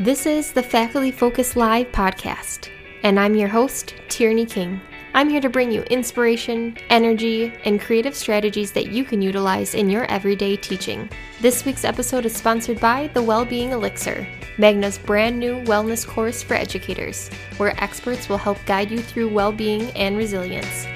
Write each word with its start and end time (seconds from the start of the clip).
This 0.00 0.26
is 0.26 0.52
the 0.52 0.62
Faculty 0.62 1.10
Focus 1.10 1.56
Live 1.56 1.90
podcast, 1.90 2.68
and 3.02 3.18
I'm 3.18 3.34
your 3.34 3.48
host, 3.48 3.96
Tierney 4.08 4.46
King. 4.46 4.80
I'm 5.12 5.28
here 5.28 5.40
to 5.40 5.48
bring 5.48 5.72
you 5.72 5.82
inspiration, 5.90 6.76
energy, 6.88 7.52
and 7.64 7.80
creative 7.80 8.14
strategies 8.14 8.70
that 8.72 8.92
you 8.92 9.02
can 9.02 9.20
utilize 9.20 9.74
in 9.74 9.90
your 9.90 10.04
everyday 10.04 10.56
teaching. 10.56 11.10
This 11.40 11.64
week's 11.64 11.84
episode 11.84 12.26
is 12.26 12.36
sponsored 12.36 12.78
by 12.78 13.10
the 13.12 13.22
Wellbeing 13.22 13.70
Elixir, 13.70 14.24
Magna's 14.56 14.98
brand 14.98 15.36
new 15.36 15.64
wellness 15.64 16.06
course 16.06 16.44
for 16.44 16.54
educators, 16.54 17.28
where 17.56 17.74
experts 17.82 18.28
will 18.28 18.38
help 18.38 18.64
guide 18.66 18.92
you 18.92 19.00
through 19.00 19.30
well 19.30 19.50
being 19.50 19.90
and 19.96 20.16
resilience. 20.16 20.86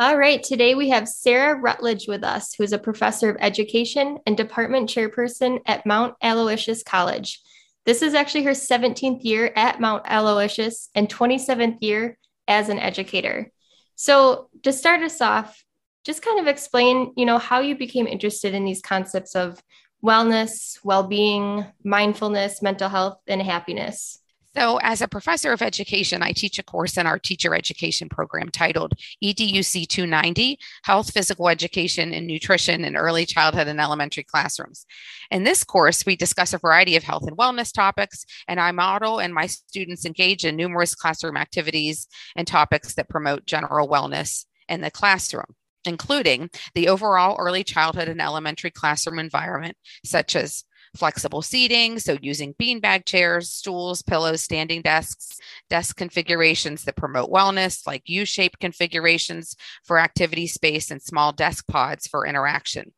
All 0.00 0.16
right, 0.16 0.42
today 0.42 0.74
we 0.74 0.88
have 0.88 1.06
Sarah 1.06 1.60
Rutledge 1.60 2.08
with 2.08 2.24
us, 2.24 2.54
who 2.54 2.62
is 2.62 2.72
a 2.72 2.78
professor 2.78 3.28
of 3.28 3.36
education 3.38 4.16
and 4.24 4.34
department 4.34 4.88
chairperson 4.88 5.58
at 5.66 5.84
Mount 5.84 6.14
Aloysius 6.22 6.82
College. 6.82 7.38
This 7.84 8.00
is 8.00 8.14
actually 8.14 8.44
her 8.44 8.52
17th 8.52 9.22
year 9.24 9.52
at 9.54 9.78
Mount 9.78 10.04
Aloysius 10.06 10.88
and 10.94 11.06
27th 11.06 11.82
year 11.82 12.16
as 12.48 12.70
an 12.70 12.78
educator. 12.78 13.52
So, 13.94 14.48
to 14.62 14.72
start 14.72 15.02
us 15.02 15.20
off, 15.20 15.62
just 16.06 16.22
kind 16.22 16.40
of 16.40 16.46
explain, 16.46 17.12
you 17.18 17.26
know, 17.26 17.36
how 17.36 17.60
you 17.60 17.76
became 17.76 18.06
interested 18.06 18.54
in 18.54 18.64
these 18.64 18.80
concepts 18.80 19.36
of 19.36 19.62
wellness, 20.02 20.78
well-being, 20.82 21.66
mindfulness, 21.84 22.62
mental 22.62 22.88
health, 22.88 23.18
and 23.26 23.42
happiness. 23.42 24.19
So, 24.56 24.78
as 24.82 25.00
a 25.00 25.06
professor 25.06 25.52
of 25.52 25.62
education, 25.62 26.24
I 26.24 26.32
teach 26.32 26.58
a 26.58 26.64
course 26.64 26.96
in 26.96 27.06
our 27.06 27.20
teacher 27.20 27.54
education 27.54 28.08
program 28.08 28.48
titled 28.48 28.94
EDUC 29.22 29.86
290 29.86 30.58
Health, 30.82 31.12
Physical 31.12 31.48
Education, 31.48 32.12
and 32.12 32.26
Nutrition 32.26 32.84
in 32.84 32.96
Early 32.96 33.26
Childhood 33.26 33.68
and 33.68 33.80
Elementary 33.80 34.24
Classrooms. 34.24 34.86
In 35.30 35.44
this 35.44 35.62
course, 35.62 36.04
we 36.04 36.16
discuss 36.16 36.52
a 36.52 36.58
variety 36.58 36.96
of 36.96 37.04
health 37.04 37.28
and 37.28 37.36
wellness 37.36 37.72
topics, 37.72 38.24
and 38.48 38.58
I 38.58 38.72
model 38.72 39.20
and 39.20 39.32
my 39.32 39.46
students 39.46 40.04
engage 40.04 40.44
in 40.44 40.56
numerous 40.56 40.96
classroom 40.96 41.36
activities 41.36 42.08
and 42.34 42.44
topics 42.44 42.94
that 42.94 43.08
promote 43.08 43.46
general 43.46 43.88
wellness 43.88 44.46
in 44.68 44.80
the 44.80 44.90
classroom 44.90 45.54
including 45.86 46.50
the 46.74 46.88
overall 46.88 47.36
early 47.38 47.64
childhood 47.64 48.06
and 48.06 48.20
elementary 48.20 48.70
classroom 48.70 49.18
environment, 49.18 49.74
such 50.04 50.36
as 50.36 50.64
flexible 50.96 51.42
seating, 51.42 51.98
so 51.98 52.16
using 52.20 52.54
beanbag 52.54 53.04
chairs, 53.04 53.50
stools, 53.50 54.02
pillows, 54.02 54.42
standing 54.42 54.82
desks, 54.82 55.38
desk 55.68 55.96
configurations 55.96 56.84
that 56.84 56.96
promote 56.96 57.30
wellness, 57.30 57.86
like 57.86 58.02
U 58.06 58.24
shaped 58.24 58.60
configurations 58.60 59.56
for 59.84 59.98
activity 59.98 60.46
space 60.46 60.90
and 60.90 61.00
small 61.00 61.32
desk 61.32 61.66
pods 61.68 62.06
for 62.06 62.26
interaction. 62.26 62.92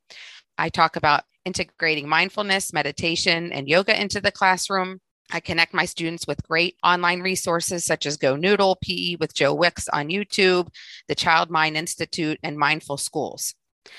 I 0.59 0.69
talk 0.69 0.97
about 0.97 1.25
integrating 1.45 2.09
mindfulness, 2.09 2.73
meditation, 2.73 3.53
and 3.53 3.69
yoga 3.69 4.01
into 4.01 4.21
the 4.21 4.33
classroom. 4.33 5.01
I 5.31 5.41
connect 5.41 5.73
my 5.73 5.87
students 5.87 6.27
with 6.27 6.47
great 6.47 6.77
online 6.85 7.21
resources 7.21 7.85
such 7.85 8.07
as 8.07 8.19
GoNoodle, 8.19 8.77
PE 8.83 9.17
with 9.17 9.35
Joe 9.35 9.55
Wicks 9.55 9.89
on 9.89 10.09
YouTube, 10.09 10.69
the 11.09 11.15
Child 11.15 11.51
Mind 11.51 11.77
Institute, 11.77 12.39
and 12.43 12.59
Mindful 12.59 12.99
Schools. 12.99 13.55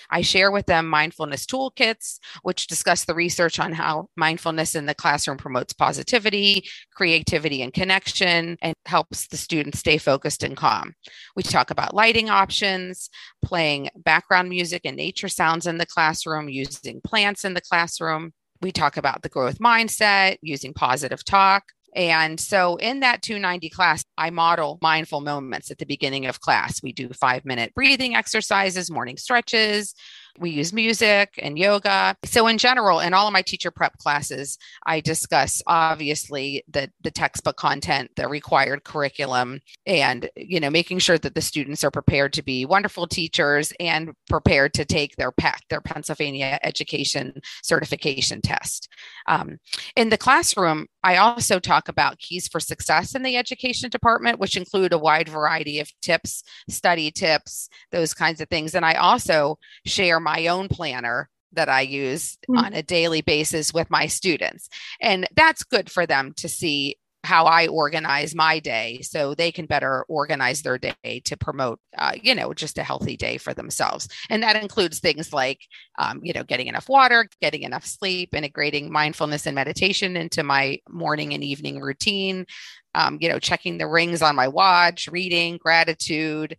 I 0.09 0.22
share 0.22 0.52
with 0.52 0.66
them 0.66 0.88
mindfulness 0.88 1.45
toolkits, 1.45 2.20
which 2.44 2.67
discuss 2.67 3.06
the 3.06 3.16
research 3.16 3.59
on 3.59 3.73
how 3.73 4.09
mindfulness 4.16 4.76
in 4.76 4.86
the 4.86 4.95
classroom 4.95 5.38
promotes 5.38 5.73
positivity, 5.73 6.66
creativity, 6.94 7.62
and 7.62 7.73
connection, 7.73 8.58
and 8.61 8.76
helps 8.86 9.28
the 9.28 9.38
students 9.38 9.80
stay 9.80 9.98
focused 9.98 10.44
and 10.44 10.58
calm. 10.58 10.94
We 11.36 11.44
talk 11.44 11.72
about 11.72 11.95
lighting 11.95 12.30
options, 12.30 13.09
playing 13.44 13.89
background 13.95 14.50
music 14.50 14.81
and 14.86 14.98
nature 14.98 15.30
sounds 15.30 15.67
in 15.67 15.78
the 15.78 15.86
classroom, 15.86 16.50
using 16.50 17.02
plants 17.02 17.45
in 17.45 17.54
the 17.54 17.61
classroom. 17.61 18.34
We 18.61 18.72
talk 18.72 18.98
about 18.98 19.22
the 19.22 19.30
growth 19.30 19.59
mindset, 19.59 20.38
using 20.42 20.73
positive 20.73 21.26
talk, 21.26 21.64
and 21.95 22.39
so 22.39 22.75
in 22.77 23.02
that 23.02 23.22
290 23.22 23.69
class, 23.69 24.03
I 24.17 24.30
model 24.30 24.80
mindful 24.81 25.21
moments 25.21 25.71
at 25.71 25.77
the 25.77 25.86
beginning 25.86 26.26
of 26.26 26.39
class. 26.39 26.81
We 26.81 26.93
do 26.93 27.09
five 27.09 27.45
minute 27.45 27.73
breathing 27.73 28.15
exercises, 28.15 28.92
morning 28.92 29.17
stretches, 29.17 29.93
we 30.39 30.49
use 30.49 30.73
music 30.73 31.39
and 31.42 31.58
yoga. 31.58 32.16
So, 32.26 32.48
in 32.48 32.58
general, 32.58 32.99
in 32.99 33.14
all 33.14 33.27
of 33.27 33.33
my 33.33 33.42
teacher 33.42 33.71
prep 33.71 33.98
classes, 33.98 34.58
I 34.86 34.99
discuss 34.99 35.61
obviously 35.67 36.64
the, 36.67 36.92
the 37.02 37.11
textbook 37.11 37.58
content, 37.58 38.11
the 38.16 38.27
required 38.27 38.83
curriculum, 38.83 39.61
and 39.86 40.30
you 40.36 40.60
know, 40.60 40.70
making 40.70 40.99
sure 40.99 41.17
that 41.17 41.36
the 41.36 41.42
students 41.42 41.83
are 41.83 41.92
prepared 41.92 42.33
to 42.33 42.43
be 42.43 42.66
wonderful 42.66 43.08
teachers 43.08 43.73
and 43.80 44.14
prepared 44.30 44.73
to 44.76 44.86
take 44.86 45.16
their 45.16 45.32
PEC, 45.32 45.58
their 45.70 45.82
Pennsylvania 45.82 46.60
Education 46.64 47.39
Certification 47.61 48.42
Test. 48.42 48.89
Um, 49.27 49.60
in 49.95 50.10
the 50.10 50.17
classroom, 50.17 50.88
I 51.04 51.17
also 51.17 51.60
talk 51.60 51.89
about 51.89 52.20
keys 52.20 52.48
for 52.48 52.60
success 52.60 53.14
in 53.14 53.23
the 53.23 53.36
education 53.36 53.89
department, 53.89 54.39
which 54.39 54.55
include 54.55 54.93
a 54.93 54.98
wide 54.98 55.27
variety 55.27 55.80
of 55.80 55.92
tips, 56.02 56.43
study 56.70 57.11
tips, 57.11 57.70
those 57.92 58.14
kinds 58.14 58.39
of 58.39 58.49
things. 58.49 58.73
And 58.73 58.86
I 58.86 58.93
also 58.93 59.60
share 59.86 60.20
my 60.23 60.48
own 60.48 60.70
planner 60.70 61.30
that 61.54 61.70
I 61.70 61.82
use 61.82 62.38
mm-hmm. 62.50 62.58
on 62.58 62.73
a 62.73 62.84
daily 62.84 63.22
basis 63.22 63.73
with 63.73 63.89
my 63.89 64.08
students. 64.08 64.70
And 65.00 65.28
that's 65.36 65.64
good 65.64 65.92
for 65.92 66.06
them 66.06 66.34
to 66.38 66.50
see 66.50 66.98
how 67.23 67.45
I 67.45 67.67
organize 67.67 68.36
my 68.36 68.60
day 68.60 69.00
so 69.02 69.34
they 69.34 69.52
can 69.52 69.66
better 69.66 70.04
organize 70.10 70.61
their 70.61 70.78
day 70.78 71.22
to 71.23 71.38
promote, 71.38 71.80
uh, 71.98 72.14
you 72.22 72.36
know, 72.36 72.54
just 72.54 72.78
a 72.78 72.84
healthy 72.84 73.16
day 73.16 73.38
for 73.38 73.54
themselves. 73.54 74.10
And 74.30 74.44
that 74.44 74.61
includes 74.61 75.00
things 75.00 75.32
like, 75.32 75.61
um, 75.98 76.20
you 76.22 76.34
know, 76.34 76.44
getting 76.44 76.67
enough 76.67 76.90
water, 76.90 77.28
getting 77.42 77.64
enough 77.64 77.86
sleep, 77.86 78.36
integrating 78.36 78.92
mindfulness 78.92 79.45
and 79.45 79.55
meditation 79.55 80.17
into 80.17 80.44
my 80.44 80.80
morning 80.90 81.34
and 81.34 81.44
evening 81.44 81.80
routine, 81.80 82.45
um, 82.94 83.17
you 83.22 83.30
know, 83.30 83.40
checking 83.40 83.78
the 83.78 83.88
rings 83.88 84.22
on 84.22 84.36
my 84.36 84.50
watch, 84.50 85.08
reading, 85.08 85.58
gratitude, 85.58 86.58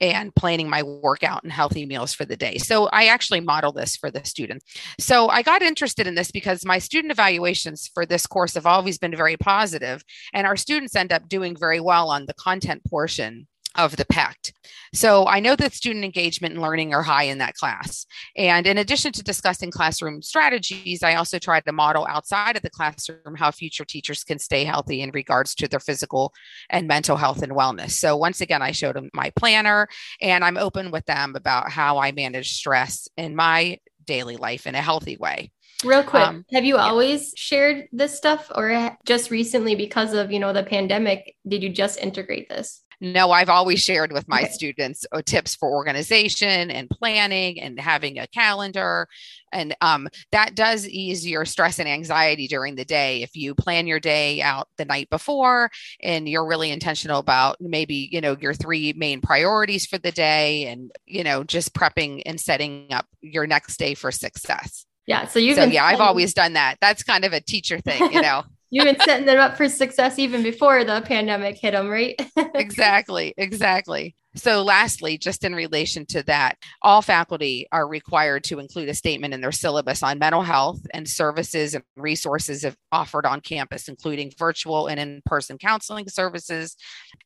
and 0.00 0.34
planning 0.34 0.68
my 0.68 0.82
workout 0.82 1.42
and 1.42 1.52
healthy 1.52 1.86
meals 1.86 2.14
for 2.14 2.24
the 2.24 2.36
day. 2.36 2.58
So 2.58 2.86
I 2.92 3.06
actually 3.06 3.40
model 3.40 3.72
this 3.72 3.96
for 3.96 4.10
the 4.10 4.24
students. 4.24 4.64
So 4.98 5.28
I 5.28 5.42
got 5.42 5.62
interested 5.62 6.06
in 6.06 6.14
this 6.14 6.30
because 6.30 6.64
my 6.64 6.78
student 6.78 7.12
evaluations 7.12 7.90
for 7.92 8.06
this 8.06 8.26
course 8.26 8.54
have 8.54 8.66
always 8.66 8.98
been 8.98 9.16
very 9.16 9.36
positive, 9.36 10.02
and 10.32 10.46
our 10.46 10.56
students 10.56 10.94
end 10.94 11.12
up 11.12 11.28
doing 11.28 11.56
very 11.56 11.80
well 11.80 12.10
on 12.10 12.26
the 12.26 12.34
content 12.34 12.82
portion 12.88 13.46
of 13.76 13.96
the 13.96 14.04
PECT. 14.04 14.52
So 14.94 15.26
I 15.26 15.40
know 15.40 15.54
that 15.56 15.74
student 15.74 16.04
engagement 16.04 16.54
and 16.54 16.62
learning 16.62 16.94
are 16.94 17.02
high 17.02 17.24
in 17.24 17.38
that 17.38 17.54
class. 17.54 18.06
And 18.36 18.66
in 18.66 18.78
addition 18.78 19.12
to 19.12 19.22
discussing 19.22 19.70
classroom 19.70 20.22
strategies, 20.22 21.02
I 21.02 21.14
also 21.14 21.38
try 21.38 21.60
to 21.60 21.72
model 21.72 22.06
outside 22.08 22.56
of 22.56 22.62
the 22.62 22.70
classroom 22.70 23.36
how 23.36 23.50
future 23.50 23.84
teachers 23.84 24.24
can 24.24 24.38
stay 24.38 24.64
healthy 24.64 25.02
in 25.02 25.10
regards 25.10 25.54
to 25.56 25.68
their 25.68 25.80
physical 25.80 26.32
and 26.70 26.88
mental 26.88 27.16
health 27.16 27.42
and 27.42 27.52
wellness. 27.52 27.92
So 27.92 28.16
once 28.16 28.40
again, 28.40 28.62
I 28.62 28.72
showed 28.72 28.96
them 28.96 29.10
my 29.12 29.30
planner 29.36 29.88
and 30.20 30.44
I'm 30.44 30.56
open 30.56 30.90
with 30.90 31.04
them 31.06 31.34
about 31.36 31.70
how 31.70 31.98
I 31.98 32.12
manage 32.12 32.54
stress 32.54 33.08
in 33.16 33.36
my 33.36 33.78
daily 34.06 34.36
life 34.36 34.66
in 34.66 34.74
a 34.74 34.82
healthy 34.82 35.16
way. 35.16 35.52
Real 35.84 36.02
quick, 36.02 36.26
um, 36.26 36.44
have 36.52 36.64
you 36.64 36.74
yeah. 36.74 36.82
always 36.82 37.32
shared 37.36 37.88
this 37.92 38.16
stuff 38.16 38.50
or 38.52 38.96
just 39.04 39.30
recently 39.30 39.76
because 39.76 40.12
of, 40.12 40.32
you 40.32 40.40
know, 40.40 40.52
the 40.52 40.64
pandemic, 40.64 41.36
did 41.46 41.62
you 41.62 41.68
just 41.68 42.00
integrate 42.00 42.48
this? 42.48 42.82
No, 43.00 43.30
I've 43.30 43.48
always 43.48 43.80
shared 43.80 44.12
with 44.12 44.26
my 44.26 44.44
students 44.44 45.06
uh, 45.12 45.22
tips 45.24 45.54
for 45.54 45.70
organization 45.70 46.70
and 46.70 46.90
planning 46.90 47.60
and 47.60 47.78
having 47.78 48.18
a 48.18 48.26
calendar. 48.26 49.06
And 49.52 49.76
um, 49.80 50.08
that 50.32 50.56
does 50.56 50.86
ease 50.86 51.26
your 51.26 51.44
stress 51.44 51.78
and 51.78 51.88
anxiety 51.88 52.48
during 52.48 52.74
the 52.74 52.84
day. 52.84 53.22
If 53.22 53.36
you 53.36 53.54
plan 53.54 53.86
your 53.86 54.00
day 54.00 54.42
out 54.42 54.68
the 54.78 54.84
night 54.84 55.08
before 55.10 55.70
and 56.02 56.28
you're 56.28 56.46
really 56.46 56.72
intentional 56.72 57.20
about 57.20 57.56
maybe, 57.60 58.08
you 58.10 58.20
know, 58.20 58.36
your 58.40 58.54
three 58.54 58.92
main 58.96 59.20
priorities 59.20 59.86
for 59.86 59.98
the 59.98 60.12
day 60.12 60.66
and, 60.66 60.90
you 61.06 61.22
know, 61.22 61.44
just 61.44 61.74
prepping 61.74 62.22
and 62.26 62.40
setting 62.40 62.88
up 62.90 63.06
your 63.20 63.46
next 63.46 63.78
day 63.78 63.94
for 63.94 64.10
success. 64.10 64.86
Yeah. 65.06 65.26
So 65.26 65.38
you 65.38 65.54
so 65.54 65.64
yeah, 65.64 65.84
I've 65.84 66.00
always 66.00 66.34
done 66.34 66.54
that. 66.54 66.76
That's 66.80 67.02
kind 67.02 67.24
of 67.24 67.32
a 67.32 67.40
teacher 67.40 67.80
thing, 67.80 68.12
you 68.12 68.20
know. 68.22 68.42
You've 68.70 68.84
been 68.84 69.00
setting 69.00 69.26
them 69.26 69.38
up 69.38 69.56
for 69.56 69.68
success 69.68 70.18
even 70.18 70.42
before 70.42 70.84
the 70.84 71.00
pandemic 71.00 71.56
hit 71.56 71.72
them, 71.72 71.88
right? 71.88 72.20
exactly, 72.54 73.32
exactly. 73.36 74.14
So, 74.34 74.62
lastly, 74.62 75.16
just 75.18 75.42
in 75.42 75.54
relation 75.54 76.04
to 76.06 76.22
that, 76.24 76.58
all 76.82 77.02
faculty 77.02 77.66
are 77.72 77.88
required 77.88 78.44
to 78.44 78.58
include 78.58 78.88
a 78.88 78.94
statement 78.94 79.34
in 79.34 79.40
their 79.40 79.52
syllabus 79.52 80.02
on 80.02 80.18
mental 80.18 80.42
health 80.42 80.80
and 80.92 81.08
services 81.08 81.74
and 81.74 81.82
resources 81.96 82.64
offered 82.92 83.26
on 83.26 83.40
campus, 83.40 83.88
including 83.88 84.32
virtual 84.38 84.86
and 84.86 85.00
in 85.00 85.22
person 85.24 85.56
counseling 85.56 86.08
services. 86.08 86.76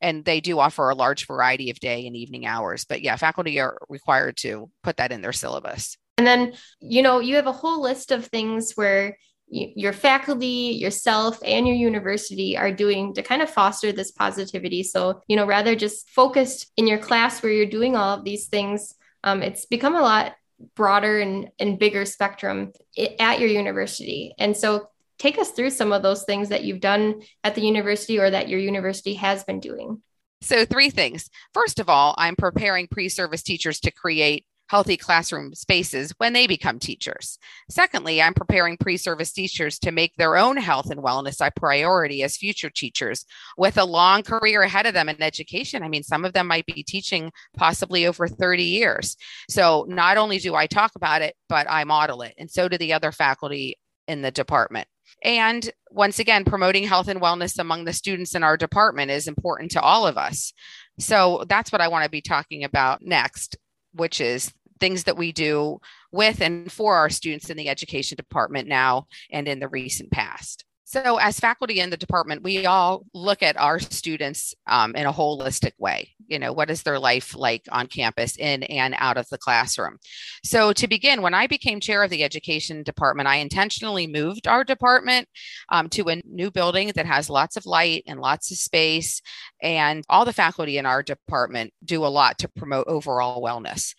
And 0.01 0.23
they 0.23 0.39
do 0.39 0.59
offer 0.59 0.89
a 0.89 0.95
large 0.95 1.27
variety 1.27 1.69
of 1.69 1.79
day 1.79 2.07
and 2.07 2.15
evening 2.15 2.45
hours. 2.45 2.85
But 2.85 3.01
yeah, 3.01 3.17
faculty 3.17 3.59
are 3.59 3.77
required 3.89 4.37
to 4.37 4.71
put 4.81 4.97
that 4.97 5.11
in 5.11 5.21
their 5.21 5.33
syllabus. 5.33 5.97
And 6.17 6.25
then, 6.25 6.53
you 6.79 7.01
know, 7.01 7.19
you 7.19 7.35
have 7.35 7.47
a 7.47 7.51
whole 7.51 7.81
list 7.81 8.11
of 8.11 8.25
things 8.27 8.73
where 8.73 9.17
your 9.47 9.93
faculty, 9.93 10.77
yourself, 10.79 11.39
and 11.45 11.67
your 11.67 11.75
university 11.75 12.57
are 12.57 12.71
doing 12.71 13.13
to 13.13 13.21
kind 13.21 13.41
of 13.41 13.49
foster 13.49 13.91
this 13.91 14.11
positivity. 14.11 14.83
So, 14.83 15.21
you 15.27 15.35
know, 15.35 15.45
rather 15.45 15.75
just 15.75 16.09
focused 16.09 16.71
in 16.75 16.87
your 16.87 16.97
class 16.97 17.43
where 17.43 17.51
you're 17.51 17.65
doing 17.65 17.95
all 17.95 18.17
of 18.17 18.23
these 18.23 18.47
things, 18.47 18.95
um, 19.23 19.43
it's 19.43 19.65
become 19.65 19.95
a 19.95 20.01
lot 20.01 20.35
broader 20.75 21.19
and, 21.19 21.49
and 21.59 21.77
bigger 21.77 22.05
spectrum 22.05 22.71
at 23.19 23.39
your 23.39 23.49
university. 23.49 24.33
And 24.39 24.55
so 24.55 24.87
take 25.19 25.37
us 25.37 25.51
through 25.51 25.69
some 25.69 25.91
of 25.91 26.03
those 26.03 26.23
things 26.23 26.49
that 26.49 26.63
you've 26.63 26.81
done 26.81 27.21
at 27.43 27.55
the 27.55 27.61
university 27.61 28.19
or 28.19 28.29
that 28.29 28.49
your 28.49 28.59
university 28.59 29.15
has 29.15 29.43
been 29.43 29.59
doing. 29.59 30.01
So, 30.41 30.65
three 30.65 30.89
things. 30.89 31.29
First 31.53 31.79
of 31.79 31.87
all, 31.87 32.15
I'm 32.17 32.35
preparing 32.35 32.87
pre 32.87 33.07
service 33.07 33.41
teachers 33.41 33.79
to 33.81 33.91
create 33.91 34.45
healthy 34.73 34.97
classroom 34.97 35.53
spaces 35.53 36.15
when 36.17 36.33
they 36.33 36.47
become 36.47 36.79
teachers. 36.79 37.37
Secondly, 37.69 38.19
I'm 38.19 38.33
preparing 38.33 38.75
pre 38.75 38.97
service 38.97 39.31
teachers 39.31 39.77
to 39.77 39.91
make 39.91 40.15
their 40.15 40.35
own 40.35 40.57
health 40.57 40.89
and 40.89 40.99
wellness 40.99 41.45
a 41.45 41.51
priority 41.51 42.23
as 42.23 42.37
future 42.37 42.71
teachers 42.71 43.23
with 43.55 43.77
a 43.77 43.85
long 43.85 44.23
career 44.23 44.63
ahead 44.63 44.87
of 44.87 44.95
them 44.95 45.09
in 45.09 45.21
education. 45.21 45.83
I 45.83 45.89
mean, 45.89 46.01
some 46.01 46.25
of 46.25 46.33
them 46.33 46.47
might 46.47 46.65
be 46.65 46.81
teaching 46.81 47.31
possibly 47.55 48.07
over 48.07 48.27
30 48.27 48.63
years. 48.63 49.15
So 49.47 49.85
not 49.87 50.17
only 50.17 50.39
do 50.39 50.55
I 50.55 50.65
talk 50.65 50.93
about 50.95 51.21
it, 51.21 51.35
but 51.47 51.67
I 51.69 51.83
model 51.83 52.23
it, 52.23 52.33
and 52.39 52.49
so 52.49 52.67
do 52.67 52.79
the 52.79 52.93
other 52.93 53.11
faculty 53.11 53.77
in 54.07 54.23
the 54.23 54.31
department. 54.31 54.87
And 55.23 55.69
once 55.91 56.17
again, 56.17 56.45
promoting 56.45 56.85
health 56.85 57.09
and 57.09 57.21
wellness 57.21 57.59
among 57.59 57.85
the 57.85 57.93
students 57.93 58.33
in 58.33 58.41
our 58.41 58.57
department 58.57 59.11
is 59.11 59.27
important 59.27 59.69
to 59.73 59.81
all 59.81 60.07
of 60.07 60.17
us. 60.17 60.51
So 60.97 61.45
that's 61.47 61.71
what 61.71 61.81
I 61.81 61.89
want 61.89 62.05
to 62.05 62.09
be 62.09 62.21
talking 62.21 62.63
about 62.63 63.03
next 63.03 63.55
which 63.93 64.19
is 64.19 64.51
things 64.79 65.03
that 65.05 65.17
we 65.17 65.31
do 65.31 65.79
with 66.11 66.41
and 66.41 66.71
for 66.71 66.95
our 66.95 67.09
students 67.09 67.49
in 67.49 67.57
the 67.57 67.69
education 67.69 68.15
department 68.15 68.67
now 68.67 69.07
and 69.31 69.47
in 69.47 69.59
the 69.59 69.67
recent 69.67 70.11
past. 70.11 70.65
So, 70.93 71.17
as 71.17 71.39
faculty 71.39 71.79
in 71.79 71.89
the 71.89 71.97
department, 71.97 72.43
we 72.43 72.67
all 72.67 73.03
look 73.15 73.41
at 73.41 73.59
our 73.59 73.79
students 73.79 74.53
um, 74.67 74.95
in 74.95 75.07
a 75.07 75.11
holistic 75.11 75.71
way. 75.79 76.11
You 76.27 76.37
know, 76.37 76.53
what 76.53 76.69
is 76.69 76.83
their 76.83 76.99
life 76.99 77.35
like 77.35 77.63
on 77.71 77.87
campus, 77.87 78.37
in 78.37 78.61
and 78.61 78.93
out 78.99 79.17
of 79.17 79.27
the 79.29 79.39
classroom? 79.39 79.97
So, 80.43 80.71
to 80.73 80.87
begin, 80.87 81.23
when 81.23 81.33
I 81.33 81.47
became 81.47 81.79
chair 81.79 82.03
of 82.03 82.11
the 82.11 82.23
education 82.23 82.83
department, 82.83 83.27
I 83.27 83.37
intentionally 83.37 84.05
moved 84.05 84.47
our 84.47 84.63
department 84.63 85.27
um, 85.69 85.89
to 85.89 86.09
a 86.09 86.21
new 86.25 86.51
building 86.51 86.91
that 86.93 87.07
has 87.07 87.27
lots 87.27 87.57
of 87.57 87.65
light 87.65 88.03
and 88.05 88.19
lots 88.19 88.51
of 88.51 88.57
space. 88.57 89.19
And 89.63 90.03
all 90.09 90.25
the 90.25 90.31
faculty 90.31 90.77
in 90.77 90.85
our 90.85 91.01
department 91.01 91.73
do 91.83 92.05
a 92.05 92.07
lot 92.07 92.37
to 92.39 92.49
promote 92.49 92.85
overall 92.85 93.41
wellness. 93.41 93.95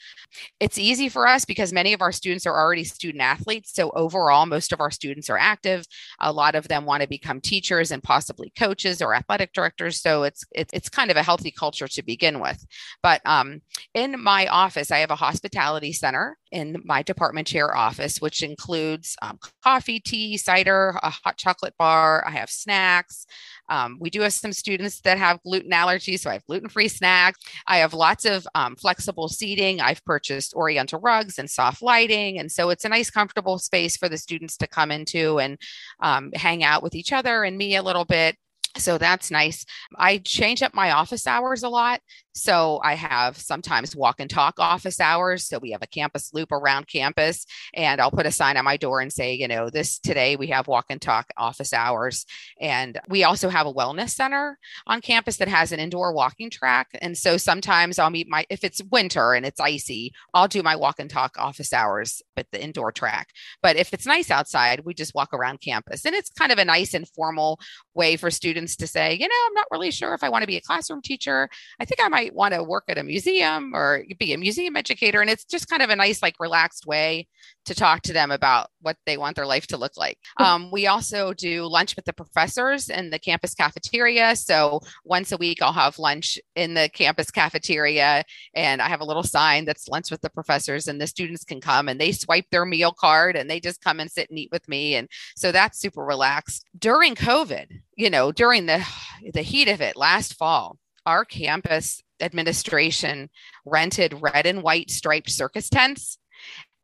It's 0.61 0.79
easy 0.79 1.09
for 1.09 1.27
us 1.27 1.45
because 1.45 1.73
many 1.73 1.93
of 1.93 2.03
our 2.03 2.13
students 2.13 2.47
are 2.47 2.57
already 2.57 2.85
student 2.85 3.21
athletes. 3.21 3.73
So, 3.75 3.91
overall, 3.91 4.47
most 4.47 4.73
of 4.73 4.81
our 4.81 4.93
students 4.93 5.29
are 5.29 5.39
active. 5.39 5.85
A 6.21 6.33
lot 6.33 6.55
of 6.55 6.69
want 6.85 7.03
to 7.03 7.09
become 7.09 7.41
teachers 7.41 7.91
and 7.91 8.03
possibly 8.03 8.53
coaches 8.59 9.01
or 9.03 9.15
athletic 9.15 9.53
directors. 9.53 10.01
So 10.01 10.23
it's 10.23 10.45
it's, 10.53 10.73
it's 10.73 10.89
kind 10.89 11.11
of 11.11 11.17
a 11.17 11.23
healthy 11.23 11.51
culture 11.51 11.89
to 11.89 12.03
begin 12.03 12.41
with. 12.41 12.65
But 13.03 13.21
um, 13.25 13.63
in 13.95 14.23
my 14.23 14.47
office, 14.47 14.91
I 14.91 14.99
have 14.99 15.11
a 15.11 15.17
hospitality 15.17 15.93
center 15.93 16.39
in 16.53 16.81
my 16.85 17.03
department 17.03 17.49
chair 17.49 17.77
office, 17.77 18.21
which 18.21 18.43
includes 18.43 19.17
um, 19.23 19.39
coffee, 19.63 20.01
tea, 20.01 20.37
cider, 20.37 20.99
a 21.03 21.11
hot 21.11 21.37
chocolate 21.37 21.75
bar. 21.79 22.25
I 22.27 22.31
have 22.31 22.51
snacks. 22.51 23.27
Um, 23.69 23.99
we 24.01 24.11
do 24.11 24.21
have 24.21 24.33
some 24.33 24.53
students 24.53 25.01
that 25.03 25.19
have 25.19 25.43
gluten 25.43 25.71
allergies, 25.71 26.21
so 26.21 26.31
I 26.31 26.35
have 26.35 26.47
gluten 26.47 26.69
free 26.69 26.89
snacks. 26.89 27.41
I 27.67 27.79
have 27.79 27.95
lots 27.95 28.25
of 28.25 28.47
um, 28.55 28.77
flexible 28.77 29.29
seating. 29.29 29.81
I've 29.81 30.05
purchased 30.05 30.55
oriental 30.55 31.01
rugs 31.01 31.39
and 31.39 31.51
soft 31.51 31.83
lighting. 31.83 32.39
And 32.39 32.51
so 32.51 32.71
it's 32.71 32.85
a 32.85 32.89
nice, 32.89 33.11
comfortable 33.11 33.59
space 33.59 33.97
for 33.97 34.09
the 34.09 34.19
students 34.19 34.57
to 34.59 34.67
come 34.67 34.91
into 34.91 35.39
and 35.39 35.59
um, 36.01 36.31
hang 36.35 36.63
out 36.65 36.83
with 36.83 36.95
each 36.95 37.13
other 37.13 37.45
and 37.45 37.57
me 37.57 37.77
a 37.77 37.83
little 37.83 38.05
bit. 38.05 38.37
So 38.77 38.99
that's 38.99 39.31
nice. 39.31 39.65
I 39.99 40.19
change 40.19 40.63
up 40.63 40.75
my 40.75 40.91
office 40.91 41.27
hours 41.27 41.63
a 41.63 41.69
lot. 41.69 42.01
So 42.35 42.81
I 42.83 42.95
have 42.95 43.39
sometimes 43.39 43.95
walk 43.95 44.19
and 44.19 44.29
talk 44.29 44.59
office 44.59 45.01
hours. 45.01 45.45
So 45.45 45.59
we 45.59 45.71
have 45.71 45.83
a 45.83 45.87
campus 45.87 46.35
loop 46.35 46.51
around 46.51 46.89
campus, 46.89 47.47
and 47.73 48.01
I'll 48.01 48.11
put 48.11 48.27
a 48.27 48.33
sign 48.33 48.57
on 48.57 48.65
my 48.65 48.77
door 48.77 49.01
and 49.01 49.13
say, 49.13 49.35
you 49.35 49.47
know, 49.47 49.71
this 49.71 49.99
today 49.99 50.37
we 50.37 50.49
have 50.49 50.67
walk 50.67 50.87
and 50.91 51.01
talk 51.01 51.31
office 51.37 51.73
hours. 51.73 52.27
And 52.61 53.01
we 53.09 53.25
also 53.25 53.49
have 53.49 53.67
a 53.67 53.73
wellness 53.73 54.11
center 54.11 54.59
on 54.87 55.01
campus 55.01 55.37
that 55.37 55.49
has 55.49 55.73
an 55.73 55.81
indoor 55.81 56.13
walking 56.13 56.51
track. 56.51 56.89
And 57.01 57.17
so 57.17 57.37
sometimes 57.37 57.99
I'll 57.99 58.11
meet 58.11 58.29
my, 58.29 58.45
if 58.51 58.65
it's 58.65 58.83
winter 58.91 59.33
and 59.33 59.47
it's 59.47 59.61
icy, 59.61 60.13
I'll 60.33 60.49
do 60.49 60.63
my 60.63 60.77
walk 60.77 60.99
and 60.99 61.09
talk 61.09 61.37
office 61.39 61.73
hours 61.73 62.21
at 62.37 62.51
the 62.51 62.63
indoor 62.63 62.91
track. 62.91 63.29
But 63.63 63.77
if 63.77 63.93
it's 63.93 64.07
nice 64.07 64.31
outside, 64.31 64.85
we 64.85 64.95
just 64.95 65.15
walk 65.15 65.33
around 65.33 65.61
campus. 65.61 66.05
And 66.05 66.15
it's 66.15 66.31
kind 66.31 66.51
of 66.51 66.59
a 66.59 66.65
nice 66.65 66.95
informal 66.95 67.61
way 67.95 68.17
for 68.17 68.31
students 68.31 68.77
to 68.77 68.87
say, 68.87 69.15
you 69.15 69.29
know, 69.29 69.35
I'm 69.47 69.55
not 69.55 69.67
really 69.71 69.91
sure 69.91 70.15
if 70.15 70.25
I 70.25 70.29
want 70.29 70.43
to 70.43 70.49
be 70.49 70.57
a 70.57 70.61
classroom 70.61 71.01
teacher. 71.01 71.49
I 71.79 71.85
think 71.85 72.01
I 72.03 72.09
might 72.09 72.24
might 72.25 72.35
want 72.35 72.55
to 72.55 72.63
work 72.63 72.85
at 72.89 72.99
a 72.99 73.03
museum 73.03 73.73
or 73.75 74.05
be 74.19 74.33
a 74.33 74.39
museum 74.39 74.77
educator. 74.77 75.21
And 75.21 75.31
it's 75.31 75.45
just 75.45 75.69
kind 75.69 75.83
of 75.83 75.91
a 75.91 75.97
nice, 75.97 76.23
like 76.23 76.35
relaxed 76.41 76.87
way 76.87 77.29
to 77.67 77.75
talk 77.75 78.03
to 78.03 78.13
them 78.13 78.31
about 78.31 78.69
what 78.81 78.97
they 79.07 79.17
want 79.17 79.37
their 79.37 79.47
life 79.47 79.67
to 79.69 79.77
look 79.77 79.97
like. 79.97 80.19
Um, 80.39 80.71
we 80.71 80.87
also 80.87 81.33
do 81.33 81.67
lunch 81.67 81.97
with 81.97 82.05
the 82.05 82.13
professors 82.13 82.89
in 82.89 83.11
the 83.11 83.19
campus 83.19 83.55
cafeteria. 83.55 84.37
So 84.37 84.81
once 85.05 85.33
a 85.33 85.37
week, 85.37 85.61
I'll 85.63 85.73
have 85.73 85.99
lunch 85.99 86.39
in 86.57 86.75
the 86.75 86.91
campus 86.93 87.31
cafeteria, 87.31 88.25
and 88.55 88.83
I 88.83 88.89
have 88.89 89.01
a 89.01 89.05
little 89.05 89.23
sign 89.23 89.65
that's 89.65 89.89
lunch 89.89 90.11
with 90.11 90.21
the 90.21 90.31
professors, 90.31 90.89
and 90.89 91.01
the 91.01 91.07
students 91.07 91.45
can 91.45 91.61
come 91.61 91.89
and 91.89 92.01
they 92.01 92.13
swipe 92.13 92.47
their 92.51 92.65
meal 92.65 92.93
card 92.93 93.37
and 93.37 93.49
they 93.49 93.61
just 93.61 93.83
come 93.83 94.01
and 94.01 94.11
sit 94.11 94.31
and 94.31 94.39
eat 94.39 94.51
with 94.53 94.69
me. 94.69 94.95
And 94.95 95.09
so 95.37 95.53
that's 95.53 95.79
super 95.79 96.05
relaxed. 96.05 96.65
During 96.79 97.15
COVID, 97.15 97.81
you 97.97 98.11
know, 98.11 98.33
during 98.33 98.67
the 98.67 98.85
the 99.33 99.43
heat 99.43 99.69
of 99.69 99.81
it 99.81 99.97
last 99.97 100.35
fall, 100.35 100.79
our 101.07 101.25
campus 101.25 102.03
administration 102.21 103.29
rented 103.65 104.15
red 104.21 104.47
and 104.47 104.63
white 104.63 104.91
striped 104.91 105.31
circus 105.31 105.69
tents 105.69 106.19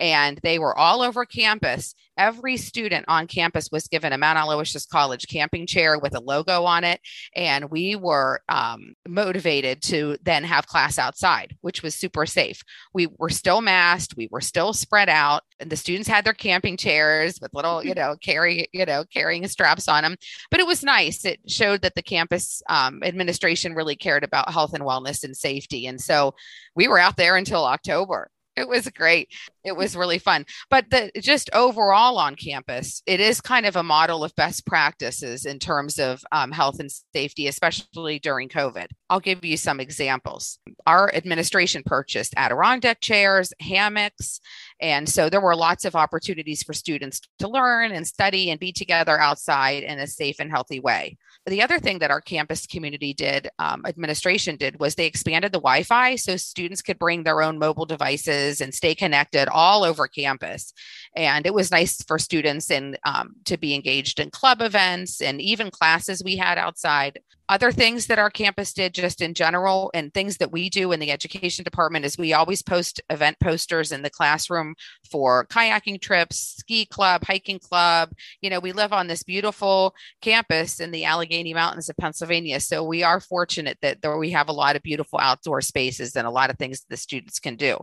and 0.01 0.41
they 0.43 0.59
were 0.59 0.77
all 0.77 1.03
over 1.03 1.25
campus 1.25 1.95
every 2.21 2.59
student 2.59 3.07
on 3.09 3.27
campus 3.27 3.71
was 3.73 3.89
given 3.89 4.13
a 4.13 4.19
Mount 4.19 4.39
Aloysius 4.39 4.85
College 4.85 5.27
camping 5.27 5.67
chair 5.67 5.99
with 5.99 6.15
a 6.15 6.21
logo 6.21 6.65
on 6.65 6.85
it. 6.85 7.01
And 7.35 7.71
we 7.71 7.97
were 7.97 8.43
um, 8.47 8.95
motivated 9.09 9.81
to 9.85 10.19
then 10.23 10.45
have 10.45 10.67
class 10.67 10.99
outside, 10.99 11.57
which 11.63 11.83
was 11.83 11.95
super 11.95 12.27
safe. 12.27 12.63
We 12.93 13.09
were 13.19 13.31
still 13.31 13.63
masked, 13.63 14.19
we 14.19 14.29
were 14.31 14.43
still 14.43 14.75
spread 14.75 15.09
out, 15.09 15.45
and 15.59 15.71
the 15.71 15.77
students 15.77 16.11
had 16.11 16.27
their 16.27 16.35
camping 16.35 16.77
chairs 16.77 17.39
with 17.41 17.55
little, 17.55 17.83
you 17.83 17.95
know, 17.95 18.17
carry, 18.23 18.69
you 18.75 18.85
know, 18.85 19.05
carrying 19.11 19.49
straps 19.49 19.89
on 19.89 20.03
them. 20.03 20.17
But 20.51 20.61
it 20.61 20.67
was 20.67 20.85
nice. 20.85 21.25
It 21.25 21.41
showed 21.49 21.81
that 21.83 21.95
the 21.95 22.03
campus 22.03 22.63
um, 22.69 23.03
administration 23.03 23.75
really 23.75 23.97
cared 23.97 24.25
about 24.25 24.53
health 24.53 24.75
and 24.75 24.85
wellness 24.85 25.25
and 25.25 25.35
safety. 25.35 25.87
And 25.87 25.99
so 25.99 26.35
we 26.77 26.87
were 26.87 26.99
out 26.99 27.17
there 27.17 27.37
until 27.37 27.65
October 27.65 28.31
it 28.61 28.69
was 28.69 28.89
great. 28.91 29.29
It 29.65 29.77
was 29.77 29.97
really 29.97 30.19
fun. 30.19 30.47
But 30.71 30.91
the 30.91 31.11
just 31.21 31.51
overall 31.53 32.19
on 32.19 32.37
campus, 32.37 33.03
it 33.07 33.21
is 33.21 33.41
kind 33.41 33.67
of 33.67 33.77
a 33.77 33.83
model 33.83 34.23
of 34.23 34.35
best 34.37 34.67
practices 34.67 35.45
in 35.45 35.59
terms 35.59 35.99
of 35.99 36.23
um, 36.33 36.53
health 36.53 36.79
and 36.81 36.91
safety, 37.15 37.49
especially 37.49 38.19
during 38.19 38.49
COVID. 38.49 38.87
I'll 39.09 39.21
give 39.21 39.45
you 39.45 39.57
some 39.57 39.81
examples. 39.81 40.59
Our 40.87 41.13
administration 41.15 41.83
purchased 41.85 42.35
Adirondack 42.37 43.01
chairs, 43.01 43.53
hammocks, 43.61 44.41
and 44.81 45.09
so 45.09 45.29
there 45.29 45.41
were 45.41 45.57
lots 45.57 45.85
of 45.85 45.97
opportunities 45.97 46.63
for 46.63 46.73
students 46.73 47.21
to 47.41 47.49
learn 47.49 47.93
and 47.93 48.07
study 48.07 48.51
and 48.51 48.61
be 48.61 48.73
together 48.73 49.19
outside 49.19 49.83
in 49.83 49.99
a 49.99 50.07
safe 50.07 50.37
and 50.39 50.51
healthy 50.51 50.81
way. 50.81 51.17
The 51.47 51.63
other 51.63 51.79
thing 51.79 52.01
that 52.01 52.11
our 52.11 52.21
campus 52.21 52.67
community 52.67 53.15
did, 53.15 53.49
um, 53.59 53.83
administration 53.87 54.57
did, 54.57 54.79
was 54.79 54.95
they 54.95 55.07
expanded 55.07 55.53
the 55.53 55.59
Wi 55.59 55.83
Fi 55.85 56.17
so 56.17 56.37
students 56.37 56.83
could 56.83 56.99
bring 56.99 57.23
their 57.23 57.41
own 57.41 57.59
mobile 57.59 57.87
devices 57.87 58.61
and 58.61 58.75
stay 58.75 58.95
connected 58.95 59.49
all 59.49 59.83
over 59.83 60.07
campus. 60.07 60.75
And 61.17 61.47
it 61.47 61.55
was 61.55 61.71
nice 61.71 62.03
for 62.03 62.19
students 62.19 62.71
and 62.71 62.99
um, 63.05 63.37
to 63.47 63.57
be 63.57 63.75
engaged 63.75 64.21
in 64.21 64.31
club 64.31 64.61
events 64.61 65.23
and 65.23 65.41
even 65.41 65.71
classes 65.71 66.23
we 66.23 66.37
had 66.37 66.59
outside 66.59 67.21
other 67.51 67.73
things 67.73 68.07
that 68.07 68.21
our 68.21 68.31
campus 68.31 68.73
did 68.73 68.95
just 68.95 69.21
in 69.21 69.35
general 69.35 69.91
and 69.93 70.15
things 70.15 70.37
that 70.37 70.53
we 70.53 70.71
do 70.71 70.93
in 70.93 71.01
the 71.01 71.11
education 71.11 71.65
department 71.65 72.05
is 72.05 72.17
we 72.17 72.33
always 72.33 72.63
post 72.63 73.01
event 73.11 73.37
posters 73.41 73.91
in 73.91 74.03
the 74.03 74.09
classroom 74.09 74.77
for 75.11 75.47
kayaking 75.47 76.01
trips 76.01 76.55
ski 76.61 76.87
club 76.87 77.25
hiking 77.25 77.59
club. 77.59 78.13
You 78.41 78.51
know 78.51 78.61
we 78.61 78.71
live 78.71 78.93
on 78.93 79.09
this 79.09 79.25
beautiful 79.25 79.97
campus 80.23 80.79
in 80.79 80.93
the 80.93 81.05
allegheny 81.05 81.53
mountains 81.53 81.89
of 81.89 81.97
pennsylvania. 81.97 82.61
So 82.61 82.85
we 82.85 83.03
are 83.03 83.19
fortunate 83.19 83.79
that 83.83 83.99
we 84.17 84.31
have 84.31 84.49
a 84.49 84.53
lot 84.53 84.77
of 84.77 84.83
beautiful 84.83 85.19
outdoor 85.19 85.61
spaces 85.61 86.15
and 86.15 86.29
a 86.29 86.31
lot 86.31 86.51
of 86.51 86.57
things 86.57 86.87
the 86.89 86.97
students 86.97 87.41
can 87.41 87.57
do. 87.57 87.79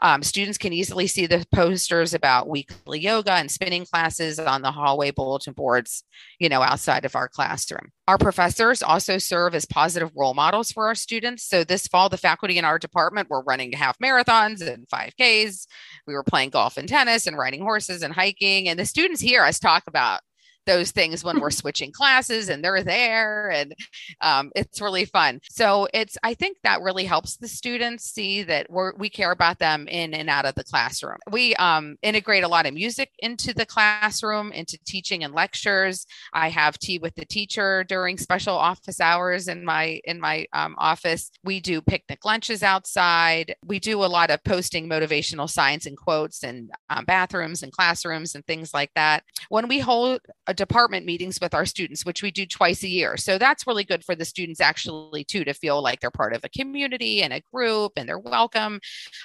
Um, 0.00 0.22
students 0.22 0.56
can 0.56 0.72
easily 0.72 1.06
see 1.06 1.26
the 1.26 1.44
posters 1.54 2.14
about 2.14 2.48
weekly 2.48 3.00
yoga 3.00 3.32
and 3.32 3.50
spinning 3.50 3.84
classes 3.84 4.38
on 4.38 4.62
the 4.62 4.72
hallway 4.72 5.10
bulletin 5.10 5.52
boards 5.52 6.02
you 6.38 6.48
know 6.48 6.62
outside 6.62 7.04
of 7.04 7.14
our 7.14 7.28
classroom 7.28 7.92
our 8.12 8.18
professors 8.18 8.82
also 8.82 9.16
serve 9.16 9.54
as 9.54 9.64
positive 9.64 10.10
role 10.14 10.34
models 10.34 10.70
for 10.70 10.86
our 10.86 10.94
students. 10.94 11.44
So 11.44 11.64
this 11.64 11.86
fall, 11.86 12.10
the 12.10 12.18
faculty 12.18 12.58
in 12.58 12.64
our 12.66 12.78
department 12.78 13.30
were 13.30 13.42
running 13.42 13.72
half 13.72 13.98
marathons 14.00 14.60
and 14.60 14.86
5Ks. 14.86 15.66
We 16.06 16.12
were 16.12 16.22
playing 16.22 16.50
golf 16.50 16.76
and 16.76 16.86
tennis 16.86 17.26
and 17.26 17.38
riding 17.38 17.62
horses 17.62 18.02
and 18.02 18.12
hiking. 18.12 18.68
And 18.68 18.78
the 18.78 18.84
students 18.84 19.22
hear 19.22 19.42
us 19.42 19.58
talk 19.58 19.84
about 19.86 20.20
those 20.66 20.90
things 20.90 21.24
when 21.24 21.40
we're 21.40 21.50
switching 21.62 21.92
classes 21.92 22.48
and 22.48 22.64
they're 22.64 22.82
there 22.82 23.50
and 23.50 23.74
um, 24.20 24.50
it's 24.54 24.80
really 24.80 25.04
fun. 25.04 25.40
So 25.50 25.88
it's 25.92 26.16
i 26.22 26.34
think 26.34 26.58
that 26.62 26.82
really 26.82 27.04
helps 27.04 27.36
the 27.36 27.48
students 27.48 28.04
see 28.04 28.42
that 28.42 28.66
we're, 28.70 28.94
we 28.96 29.08
care 29.08 29.30
about 29.30 29.58
them 29.58 29.86
in 29.88 30.14
and 30.14 30.28
out 30.28 30.44
of 30.44 30.54
the 30.54 30.64
classroom. 30.64 31.18
We 31.30 31.54
um, 31.56 31.96
integrate 32.02 32.44
a 32.44 32.48
lot 32.48 32.66
of 32.66 32.74
music 32.74 33.10
into 33.18 33.52
the 33.54 33.66
classroom 33.66 34.52
into 34.52 34.78
teaching 34.86 35.24
and 35.24 35.34
lectures. 35.34 36.06
I 36.32 36.48
have 36.48 36.78
tea 36.78 36.98
with 36.98 37.14
the 37.14 37.24
teacher 37.24 37.84
during 37.84 38.18
special 38.18 38.54
office 38.54 39.00
hours 39.00 39.48
in 39.48 39.64
my 39.64 40.00
in 40.04 40.20
my 40.20 40.46
um, 40.52 40.74
office. 40.78 41.30
We 41.44 41.60
do 41.60 41.80
picnic 41.80 42.24
lunches 42.24 42.62
outside. 42.62 43.54
We 43.64 43.78
do 43.78 44.04
a 44.04 44.06
lot 44.06 44.30
of 44.30 44.42
posting 44.44 44.88
motivational 44.88 45.48
signs 45.48 45.86
and 45.86 45.96
quotes 45.96 46.42
and 46.42 46.70
um, 46.90 47.04
bathrooms 47.04 47.62
and 47.62 47.72
classrooms 47.72 48.34
and 48.34 48.44
things 48.46 48.72
like 48.74 48.90
that. 48.94 49.24
When 49.48 49.68
we 49.68 49.78
hold 49.78 50.20
a 50.46 50.51
department 50.54 51.06
meetings 51.06 51.38
with 51.40 51.54
our 51.54 51.66
students, 51.66 52.04
which 52.04 52.22
we 52.22 52.30
do 52.30 52.46
twice 52.46 52.82
a 52.82 52.88
year. 52.88 53.16
So 53.16 53.38
that's 53.38 53.66
really 53.66 53.84
good 53.84 54.04
for 54.04 54.14
the 54.14 54.24
students 54.24 54.60
actually 54.60 55.24
too 55.24 55.44
to 55.44 55.54
feel 55.54 55.82
like 55.82 56.00
they're 56.00 56.10
part 56.10 56.34
of 56.34 56.44
a 56.44 56.48
community 56.48 57.22
and 57.22 57.32
a 57.32 57.42
group 57.52 57.92
and 57.96 58.08
they're 58.08 58.18
welcome. 58.18 58.80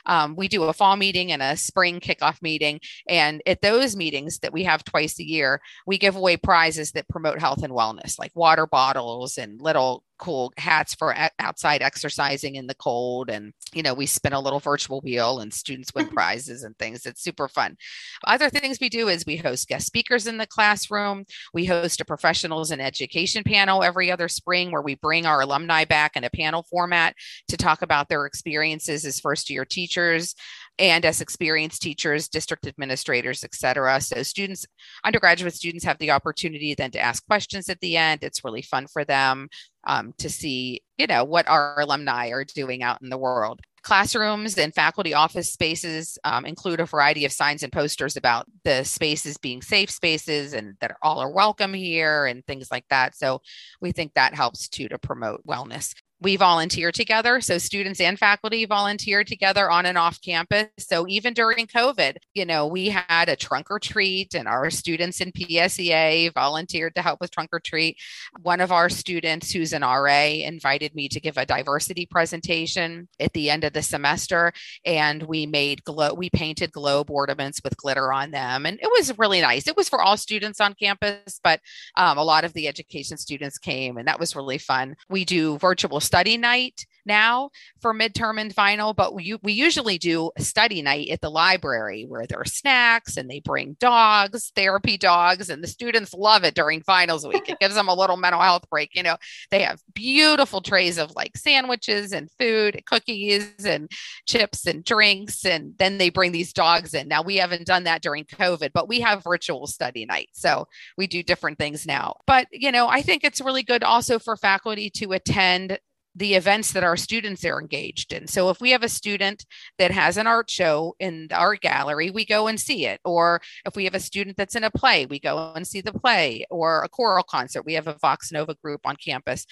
Um, 0.06 0.36
we 0.36 0.48
do 0.48 0.64
a 0.64 0.74
fall 0.74 0.96
meeting 0.96 1.32
and 1.32 1.42
a 1.42 1.58
spring 1.58 2.00
kickoff 2.00 2.42
meeting, 2.42 2.80
and 3.08 3.42
at 3.46 3.62
those 3.62 3.96
meetings 3.96 4.40
that 4.40 4.54
we 4.54 4.64
have 4.64 4.84
twice 4.84 5.20
a 5.20 5.28
year, 5.28 5.62
we 5.86 5.98
give 5.98 6.16
away 6.16 6.38
prizes 6.38 6.92
that 6.92 7.08
promote 7.10 7.40
health 7.40 7.64
and 7.64 7.74
wellness, 7.74 8.20
like 8.20 8.32
water 8.36 8.68
bottles 8.68 9.38
and 9.38 9.62
little 9.62 10.04
cool 10.18 10.52
hats 10.58 10.96
for 10.96 11.16
outside 11.40 11.82
exercising 11.82 12.56
in 12.56 12.68
the 12.68 12.76
cold. 12.76 13.30
And 13.30 13.54
you 13.74 13.84
know 13.84 13.94
we 13.94 14.06
spin 14.06 14.34
a 14.34 14.40
little 14.40 14.60
virtual 14.60 15.02
wheel 15.02 15.40
and 15.40 15.54
students 15.54 15.94
win 15.94 16.08
prizes 16.14 16.64
and 16.64 16.78
things. 16.78 17.06
It's 17.06 17.24
super 17.24 17.48
fun. 17.48 17.78
Other 18.26 18.50
things 18.50 18.80
we 18.80 18.90
do 18.90 19.08
is 19.08 19.26
we 19.26 19.38
host 19.38 19.68
guest 19.68 19.86
speakers 19.86 20.28
in 20.28 20.38
the 20.38 20.48
classroom 20.48 21.17
we 21.54 21.66
host 21.66 22.02
a 22.02 22.06
professionals 22.06 22.72
and 22.72 22.82
education 22.82 23.44
panel 23.44 23.84
every 23.84 24.12
other 24.12 24.28
spring 24.28 24.72
where 24.72 24.82
we 24.82 24.96
bring 24.96 25.26
our 25.26 25.42
alumni 25.42 25.86
back 25.86 26.16
in 26.16 26.24
a 26.24 26.30
panel 26.30 26.64
format 26.70 27.14
to 27.48 27.58
talk 27.58 27.82
about 27.82 28.10
their 28.10 28.26
experiences 28.26 29.06
as 29.06 29.20
first 29.20 29.50
year 29.50 29.66
teachers 29.66 30.36
and 30.80 31.06
as 31.06 31.22
experienced 31.22 31.82
teachers, 31.82 32.28
district 32.28 32.68
administrators, 32.68 33.44
et 33.44 33.56
cetera. 33.56 34.00
So 34.00 34.22
students, 34.22 34.66
undergraduate 35.04 35.56
students 35.56 35.84
have 35.86 35.98
the 35.98 36.12
opportunity 36.12 36.76
then 36.76 36.92
to 36.92 37.00
ask 37.00 37.26
questions 37.26 37.68
at 37.70 37.80
the 37.80 37.98
end. 37.98 38.24
It's 38.24 38.44
really 38.44 38.62
fun 38.62 38.86
for 38.88 39.04
them 39.04 39.50
um, 39.88 40.14
to 40.20 40.30
see, 40.30 40.82
you 40.98 41.08
know, 41.08 41.24
what 41.24 41.48
our 41.48 41.80
alumni 41.80 42.30
are 42.30 42.44
doing 42.44 42.84
out 42.84 43.02
in 43.02 43.10
the 43.10 43.18
world. 43.18 43.60
Classrooms 43.88 44.58
and 44.58 44.76
faculty 44.76 45.14
office 45.14 45.54
spaces 45.54 46.20
um, 46.26 46.46
include 46.46 46.82
a 46.82 46.86
variety 46.86 47.24
of 47.24 47.32
signs 47.32 47.64
and 47.64 47.72
posters 47.72 48.18
about 48.18 48.46
the 48.66 48.84
spaces 48.84 49.38
being 49.38 49.62
safe 49.62 49.90
spaces 49.90 50.52
and 50.52 50.76
that 50.82 50.98
all 51.02 51.20
are 51.20 51.32
welcome 51.32 51.74
here 51.74 52.26
and 52.26 52.46
things 52.46 52.70
like 52.70 52.84
that. 52.90 53.16
So 53.16 53.42
we 53.80 53.94
think 53.94 54.14
that 54.14 54.34
helps 54.34 54.68
too 54.68 54.90
to 54.90 55.00
promote 55.00 55.42
wellness 55.48 55.94
we 56.20 56.36
volunteer 56.36 56.92
together. 56.92 57.42
So 57.42 57.58
students 57.58 58.02
and 58.02 58.18
faculty 58.18 58.66
volunteer 58.66 59.24
together 59.24 59.70
on 59.70 59.86
and 59.86 59.98
off 59.98 60.20
campus. 60.22 60.68
So 60.80 61.06
even 61.08 61.34
during 61.34 61.68
COVID, 61.68 62.18
you 62.34 62.46
know, 62.46 62.66
we 62.66 62.90
had 62.90 63.30
a 63.30 63.36
trunk 63.36 63.68
or 63.70 63.80
treat 63.80 64.34
and 64.34 64.48
our 64.48 64.72
students 64.72 65.22
in 65.22 65.32
PSEA 65.32 66.34
volunteered 66.34 66.96
to 66.96 67.02
help 67.02 67.22
with 67.22 67.32
trunk 67.32 67.50
or 67.54 67.60
treat. 67.60 67.98
One 68.42 68.62
of 68.62 68.72
our 68.72 68.90
students 68.90 69.52
who's 69.52 69.74
an 69.74 69.84
RA 69.84 70.24
invited 70.24 70.96
me 70.96 71.08
to 71.10 71.20
give 71.20 71.38
a 71.38 71.46
diversity 71.46 72.08
presentation 72.08 73.08
at 73.20 73.34
the 73.34 73.52
end 73.52 73.64
of 73.64 73.74
the 73.74 73.84
semester. 73.84 74.54
And 74.86 75.22
we 75.24 75.46
made 75.46 75.84
glow, 75.84 76.16
we 76.16 76.32
painted 76.32 76.72
globe 76.72 77.12
ornaments 77.12 77.62
with 77.64 77.78
glitter 77.78 78.12
on 78.12 78.32
them. 78.32 78.66
And 78.66 78.80
it 78.82 78.90
was 78.92 79.18
really 79.20 79.42
nice. 79.42 79.68
It 79.68 79.78
was 79.78 79.88
for 79.88 80.02
all 80.02 80.18
students 80.18 80.60
on 80.60 80.74
campus, 80.74 81.40
but 81.44 81.60
um, 81.96 82.18
a 82.18 82.24
lot 82.24 82.44
of 82.44 82.54
the 82.54 82.68
education 82.68 83.18
students 83.18 83.60
came 83.60 83.98
and 83.98 84.08
that 84.08 84.20
was 84.20 84.36
really 84.36 84.58
fun. 84.58 84.96
We 85.10 85.24
do 85.24 85.60
virtual 85.60 86.00
study 86.08 86.38
night 86.38 86.86
now 87.08 87.50
for 87.82 87.94
midterm 87.94 88.40
and 88.40 88.54
final, 88.54 88.94
but 88.94 89.16
we, 89.16 89.38
we 89.42 89.54
usually 89.54 89.98
do 89.98 90.30
a 90.38 90.42
study 90.42 90.82
night 90.82 91.10
at 91.10 91.22
the 91.22 91.32
library 91.32 92.06
where 92.08 92.28
there 92.28 92.40
are 92.40 92.46
snacks 92.46 93.18
and 93.18 93.30
they 93.30 93.40
bring 93.40 93.78
dogs, 93.80 94.52
therapy 94.56 94.98
dogs, 94.98 95.50
and 95.50 95.64
the 95.64 95.68
students 95.68 96.14
love 96.14 96.44
it 96.44 96.54
during 96.54 96.82
finals 96.82 97.26
week. 97.26 97.50
It 97.50 97.60
gives 97.60 97.76
them 97.76 97.88
a 97.88 97.96
little 97.96 98.18
mental 98.18 98.42
health 98.42 98.70
break. 98.70 98.94
You 98.94 99.04
know, 99.04 99.16
they 99.50 99.64
have 99.64 99.80
beautiful 99.94 100.62
trays 100.62 100.98
of 100.98 101.16
like 101.16 101.38
sandwiches 101.38 102.12
and 102.12 102.30
food, 102.38 102.84
cookies 102.86 103.66
and 103.66 103.90
chips 104.28 104.68
and 104.68 104.84
drinks, 104.84 105.46
and 105.46 105.74
then 105.78 105.98
they 105.98 106.10
bring 106.10 106.34
these 106.34 106.54
dogs 106.54 106.94
in. 106.94 107.08
Now, 107.08 107.24
we 107.24 107.38
haven't 107.38 107.66
done 107.66 107.86
that 107.86 108.02
during 108.02 108.26
COVID, 108.26 108.72
but 108.74 108.90
we 108.90 109.00
have 109.00 109.24
virtual 109.24 109.66
study 109.66 110.06
night. 110.06 110.30
So 110.34 110.68
we 110.98 111.08
do 111.08 111.24
different 111.24 111.58
things 111.58 111.86
now. 111.86 112.18
But, 112.28 112.48
you 112.52 112.72
know, 112.72 112.88
I 112.88 113.02
think 113.02 113.24
it's 113.24 113.40
really 113.40 113.64
good 113.64 113.84
also 113.84 114.20
for 114.20 114.36
faculty 114.36 114.90
to 114.92 115.14
attend 115.14 115.80
the 116.18 116.34
events 116.34 116.72
that 116.72 116.84
our 116.84 116.98
students 116.98 117.46
are 117.46 117.62
engaged 117.62 118.12
in. 118.12 118.28
So 118.28 118.50
if 118.50 118.60
we 118.60 118.72
have 118.72 118.82
a 118.82 118.90
student 118.90 119.46
that 119.78 119.92
has 119.92 120.18
an 120.18 120.26
art 120.26 120.50
show 120.50 120.96
in 121.00 121.28
our 121.32 121.56
gallery, 121.56 122.10
we 122.10 122.26
go 122.26 122.48
and 122.48 122.60
see 122.60 122.88
it. 122.88 123.00
Or 123.06 123.40
if 123.66 123.76
we 123.76 123.86
have 123.86 123.94
a 123.94 124.00
student 124.00 124.36
that's 124.36 124.56
in 124.56 124.64
a 124.64 124.72
play, 124.72 125.06
we 125.06 125.20
go 125.20 125.54
and 125.56 125.68
see 125.68 125.82
the 125.82 125.94
play 125.94 126.46
or 126.50 126.84
a 126.84 126.90
choral 126.90 127.24
concert. 127.24 127.66
We 127.66 127.74
have 127.74 127.88
a 127.88 127.98
Vox 128.02 128.32
Nova 128.32 128.56
group 128.56 128.82
on 128.86 128.96
campus 128.96 129.46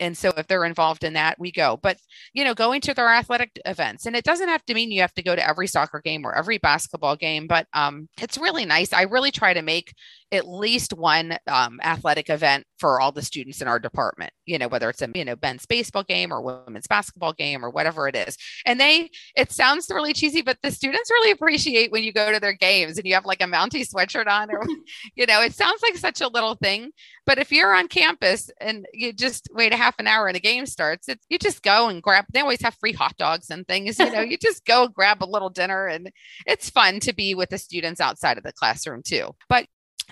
and 0.00 0.16
so 0.16 0.32
if 0.36 0.46
they're 0.46 0.64
involved 0.64 1.04
in 1.04 1.12
that 1.12 1.38
we 1.38 1.52
go 1.52 1.78
but 1.80 1.98
you 2.32 2.42
know 2.42 2.54
going 2.54 2.80
to 2.80 2.94
their 2.94 3.08
athletic 3.08 3.50
events 3.66 4.06
and 4.06 4.16
it 4.16 4.24
doesn't 4.24 4.48
have 4.48 4.64
to 4.64 4.74
mean 4.74 4.90
you 4.90 5.02
have 5.02 5.14
to 5.14 5.22
go 5.22 5.36
to 5.36 5.46
every 5.46 5.66
soccer 5.66 6.00
game 6.00 6.24
or 6.24 6.34
every 6.34 6.58
basketball 6.58 7.14
game 7.14 7.46
but 7.46 7.66
um, 7.74 8.08
it's 8.20 8.38
really 8.38 8.64
nice 8.64 8.92
i 8.92 9.02
really 9.02 9.30
try 9.30 9.52
to 9.52 9.62
make 9.62 9.94
at 10.32 10.48
least 10.48 10.92
one 10.92 11.36
um, 11.46 11.80
athletic 11.82 12.30
event 12.30 12.64
for 12.78 13.00
all 13.00 13.12
the 13.12 13.22
students 13.22 13.60
in 13.60 13.68
our 13.68 13.78
department 13.78 14.32
you 14.46 14.58
know 14.58 14.68
whether 14.68 14.88
it's 14.88 15.02
a 15.02 15.08
you 15.14 15.24
know 15.24 15.36
men's 15.42 15.66
baseball 15.66 16.02
game 16.02 16.32
or 16.32 16.40
women's 16.40 16.86
basketball 16.86 17.32
game 17.32 17.64
or 17.64 17.70
whatever 17.70 18.08
it 18.08 18.16
is 18.16 18.36
and 18.64 18.80
they 18.80 19.10
it 19.36 19.52
sounds 19.52 19.90
really 19.90 20.12
cheesy 20.12 20.42
but 20.42 20.58
the 20.62 20.70
students 20.70 21.10
really 21.10 21.30
appreciate 21.30 21.92
when 21.92 22.02
you 22.02 22.12
go 22.12 22.32
to 22.32 22.40
their 22.40 22.52
games 22.52 22.96
and 22.96 23.06
you 23.06 23.14
have 23.14 23.24
like 23.24 23.42
a 23.42 23.46
mountie 23.46 23.88
sweatshirt 23.88 24.26
on 24.26 24.50
or 24.50 24.62
you 25.14 25.26
know 25.26 25.42
it 25.42 25.54
sounds 25.54 25.82
like 25.82 25.96
such 25.96 26.20
a 26.20 26.28
little 26.28 26.54
thing 26.54 26.90
but 27.30 27.38
if 27.38 27.52
you're 27.52 27.74
on 27.74 27.86
campus 27.86 28.50
and 28.60 28.86
you 28.92 29.12
just 29.12 29.48
wait 29.52 29.72
a 29.72 29.76
half 29.76 29.94
an 30.00 30.08
hour 30.08 30.26
and 30.26 30.36
a 30.36 30.40
game 30.40 30.66
starts, 30.66 31.08
it, 31.08 31.20
you 31.28 31.38
just 31.38 31.62
go 31.62 31.88
and 31.88 32.02
grab. 32.02 32.24
They 32.32 32.40
always 32.40 32.60
have 32.62 32.74
free 32.74 32.92
hot 32.92 33.16
dogs 33.18 33.50
and 33.50 33.66
things. 33.68 34.00
You 34.00 34.10
know, 34.10 34.20
you 34.22 34.36
just 34.36 34.64
go 34.64 34.88
grab 34.88 35.22
a 35.22 35.26
little 35.26 35.48
dinner, 35.48 35.86
and 35.86 36.10
it's 36.44 36.70
fun 36.70 36.98
to 37.00 37.14
be 37.14 37.36
with 37.36 37.50
the 37.50 37.58
students 37.58 38.00
outside 38.00 38.36
of 38.36 38.42
the 38.42 38.52
classroom 38.52 39.02
too. 39.04 39.30
But 39.48 39.66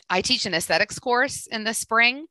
I 0.09 0.21
teach 0.21 0.47
an 0.47 0.55
aesthetics 0.55 0.99
course 0.99 1.47
in 1.47 1.65
the 1.65 1.75
spring. 1.75 2.27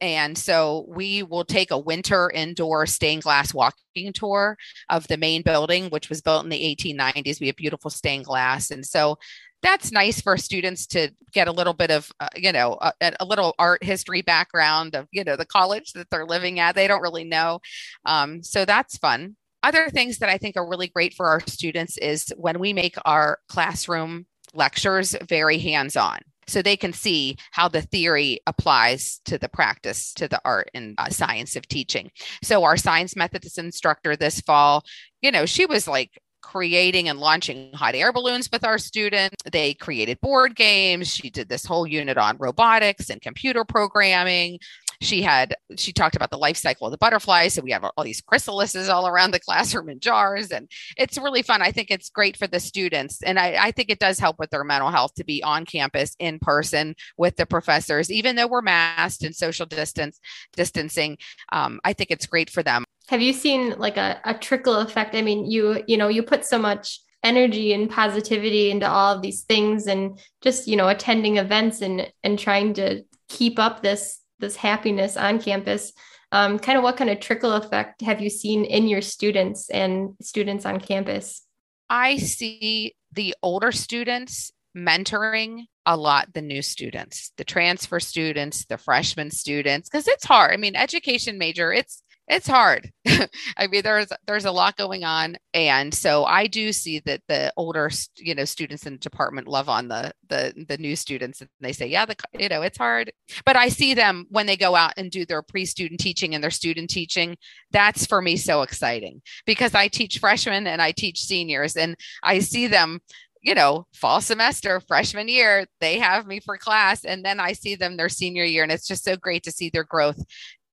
And 0.00 0.36
so 0.36 0.84
we 0.88 1.22
will 1.22 1.44
take 1.44 1.70
a 1.70 1.78
winter 1.78 2.28
indoor 2.30 2.86
stained 2.86 3.22
glass 3.22 3.54
walking 3.54 4.12
tour 4.12 4.56
of 4.90 5.06
the 5.06 5.16
main 5.16 5.42
building, 5.42 5.90
which 5.90 6.08
was 6.08 6.20
built 6.20 6.42
in 6.42 6.50
the 6.50 6.76
1890s. 6.76 7.40
We 7.40 7.46
have 7.46 7.56
beautiful 7.56 7.88
stained 7.88 8.24
glass. 8.24 8.72
And 8.72 8.84
so 8.84 9.18
that's 9.62 9.92
nice 9.92 10.20
for 10.20 10.36
students 10.36 10.86
to 10.88 11.10
get 11.32 11.48
a 11.48 11.52
little 11.52 11.72
bit 11.72 11.90
of 11.90 12.10
uh, 12.20 12.28
you 12.36 12.52
know 12.52 12.76
a, 12.80 12.92
a, 13.20 13.24
little 13.24 13.54
art 13.58 13.82
history 13.82 14.20
background 14.20 14.94
of 14.94 15.06
you 15.12 15.24
know 15.24 15.36
the 15.36 15.46
college 15.46 15.92
that 15.92 16.10
they're 16.10 16.26
living 16.26 16.58
at 16.58 16.74
they 16.74 16.88
don't 16.88 17.00
really 17.00 17.24
know 17.24 17.60
um, 18.04 18.42
so 18.42 18.64
that's 18.64 18.98
fun 18.98 19.36
other 19.62 19.88
things 19.88 20.18
that 20.18 20.28
i 20.28 20.36
think 20.36 20.56
are 20.56 20.68
really 20.68 20.88
great 20.88 21.14
for 21.14 21.28
our 21.28 21.40
students 21.46 21.96
is 21.98 22.32
when 22.36 22.58
we 22.58 22.72
make 22.72 22.96
our 23.04 23.38
classroom 23.48 24.26
lectures 24.52 25.16
very 25.28 25.58
hands-on 25.58 26.18
so 26.46 26.62
they 26.62 26.76
can 26.76 26.92
see 26.92 27.36
how 27.52 27.68
the 27.68 27.82
theory 27.82 28.40
applies 28.46 29.20
to 29.24 29.38
the 29.38 29.48
practice 29.48 30.12
to 30.14 30.28
the 30.28 30.40
art 30.44 30.70
and 30.74 30.94
uh, 30.98 31.08
science 31.08 31.56
of 31.56 31.66
teaching 31.68 32.10
so 32.42 32.64
our 32.64 32.76
science 32.76 33.16
methods 33.16 33.58
instructor 33.58 34.16
this 34.16 34.40
fall 34.40 34.84
you 35.20 35.30
know 35.30 35.46
she 35.46 35.66
was 35.66 35.86
like 35.86 36.10
creating 36.42 37.08
and 37.08 37.18
launching 37.18 37.72
hot 37.72 37.94
air 37.94 38.12
balloons 38.12 38.50
with 38.52 38.64
our 38.64 38.76
students. 38.76 39.36
They 39.50 39.74
created 39.74 40.20
board 40.20 40.54
games. 40.54 41.08
She 41.08 41.30
did 41.30 41.48
this 41.48 41.64
whole 41.64 41.86
unit 41.86 42.18
on 42.18 42.36
robotics 42.38 43.08
and 43.08 43.22
computer 43.22 43.64
programming. 43.64 44.58
She 45.02 45.22
had 45.22 45.54
she 45.76 45.92
talked 45.92 46.16
about 46.16 46.30
the 46.30 46.38
life 46.38 46.56
cycle 46.56 46.86
of 46.86 46.90
the 46.92 46.98
butterfly. 46.98 47.48
So 47.48 47.62
we 47.62 47.72
have 47.72 47.84
all 47.84 48.04
these 48.04 48.22
chrysalises 48.22 48.88
all 48.88 49.06
around 49.06 49.32
the 49.32 49.40
classroom 49.46 49.88
in 49.88 50.00
jars, 50.00 50.50
and 50.50 50.70
it's 50.96 51.18
really 51.18 51.42
fun. 51.42 51.62
I 51.62 51.72
think 51.72 51.90
it's 51.90 52.10
great 52.10 52.36
for 52.36 52.46
the 52.46 52.60
students, 52.60 53.22
and 53.22 53.38
I, 53.38 53.56
I 53.58 53.70
think 53.72 53.90
it 53.90 53.98
does 53.98 54.18
help 54.18 54.38
with 54.38 54.50
their 54.50 54.64
mental 54.64 54.90
health 54.90 55.14
to 55.14 55.24
be 55.24 55.42
on 55.42 55.66
campus 55.66 56.16
in 56.18 56.38
person 56.38 56.94
with 57.16 57.36
the 57.36 57.46
professors, 57.46 58.10
even 58.10 58.36
though 58.36 58.46
we're 58.46 58.62
masked 58.62 59.24
and 59.24 59.34
social 59.34 59.66
distance 59.66 60.18
distancing. 60.54 61.18
Um, 61.52 61.80
I 61.84 61.92
think 61.92 62.10
it's 62.10 62.26
great 62.26 62.50
for 62.50 62.62
them 62.62 62.84
have 63.08 63.20
you 63.20 63.32
seen 63.32 63.76
like 63.78 63.96
a, 63.96 64.20
a 64.24 64.32
trickle 64.32 64.76
effect 64.76 65.16
i 65.16 65.20
mean 65.20 65.50
you 65.50 65.82
you 65.88 65.96
know 65.96 66.06
you 66.06 66.22
put 66.22 66.44
so 66.44 66.56
much 66.56 67.00
energy 67.22 67.72
and 67.72 67.90
positivity 67.90 68.70
into 68.70 68.88
all 68.88 69.14
of 69.14 69.22
these 69.22 69.42
things 69.42 69.86
and 69.86 70.18
just 70.40 70.66
you 70.66 70.76
know 70.76 70.88
attending 70.88 71.36
events 71.36 71.80
and 71.80 72.10
and 72.22 72.38
trying 72.38 72.74
to 72.74 73.02
keep 73.28 73.58
up 73.58 73.82
this 73.82 74.21
this 74.42 74.56
happiness 74.56 75.16
on 75.16 75.40
campus 75.40 75.92
um, 76.32 76.58
kind 76.58 76.76
of 76.76 76.84
what 76.84 76.96
kind 76.96 77.10
of 77.10 77.20
trickle 77.20 77.52
effect 77.52 78.02
have 78.02 78.20
you 78.20 78.28
seen 78.28 78.64
in 78.64 78.88
your 78.88 79.00
students 79.00 79.70
and 79.70 80.10
students 80.20 80.66
on 80.66 80.78
campus 80.78 81.46
i 81.88 82.18
see 82.18 82.94
the 83.12 83.34
older 83.42 83.72
students 83.72 84.52
mentoring 84.76 85.66
a 85.86 85.96
lot 85.96 86.32
the 86.32 86.42
new 86.42 86.62
students, 86.62 87.32
the 87.36 87.44
transfer 87.44 88.00
students, 88.00 88.64
the 88.66 88.78
freshman 88.78 89.30
students, 89.30 89.88
because 89.88 90.06
it's 90.08 90.24
hard. 90.24 90.52
I 90.52 90.56
mean, 90.56 90.76
education 90.76 91.38
major, 91.38 91.72
it's 91.72 92.02
it's 92.28 92.46
hard. 92.46 92.90
I 93.06 93.66
mean, 93.68 93.82
there's 93.82 94.08
there's 94.26 94.44
a 94.44 94.52
lot 94.52 94.76
going 94.76 95.04
on, 95.04 95.36
and 95.52 95.92
so 95.92 96.24
I 96.24 96.46
do 96.46 96.72
see 96.72 97.00
that 97.00 97.20
the 97.28 97.52
older 97.56 97.90
you 98.16 98.34
know 98.34 98.44
students 98.44 98.86
in 98.86 98.94
the 98.94 98.98
department 98.98 99.48
love 99.48 99.68
on 99.68 99.88
the 99.88 100.12
the 100.28 100.64
the 100.68 100.78
new 100.78 100.96
students, 100.96 101.40
and 101.40 101.50
they 101.60 101.72
say, 101.72 101.86
yeah, 101.86 102.06
the 102.06 102.16
you 102.38 102.48
know 102.48 102.62
it's 102.62 102.78
hard. 102.78 103.12
But 103.44 103.56
I 103.56 103.68
see 103.68 103.94
them 103.94 104.26
when 104.30 104.46
they 104.46 104.56
go 104.56 104.74
out 104.74 104.94
and 104.96 105.10
do 105.10 105.26
their 105.26 105.42
pre-student 105.42 106.00
teaching 106.00 106.34
and 106.34 106.42
their 106.42 106.50
student 106.50 106.90
teaching. 106.90 107.36
That's 107.72 108.06
for 108.06 108.22
me 108.22 108.36
so 108.36 108.62
exciting 108.62 109.22
because 109.46 109.74
I 109.74 109.88
teach 109.88 110.18
freshmen 110.18 110.66
and 110.66 110.80
I 110.80 110.92
teach 110.92 111.22
seniors, 111.22 111.76
and 111.76 111.96
I 112.22 112.38
see 112.38 112.66
them 112.66 113.00
you 113.42 113.56
know, 113.56 113.86
fall 113.92 114.20
semester, 114.20 114.80
freshman 114.80 115.28
year, 115.28 115.66
they 115.80 115.98
have 115.98 116.26
me 116.26 116.38
for 116.38 116.56
class. 116.56 117.04
And 117.04 117.24
then 117.24 117.40
I 117.40 117.52
see 117.52 117.74
them 117.74 117.96
their 117.96 118.08
senior 118.08 118.44
year. 118.44 118.62
And 118.62 118.70
it's 118.70 118.86
just 118.86 119.04
so 119.04 119.16
great 119.16 119.42
to 119.42 119.50
see 119.50 119.68
their 119.68 119.84
growth, 119.84 120.22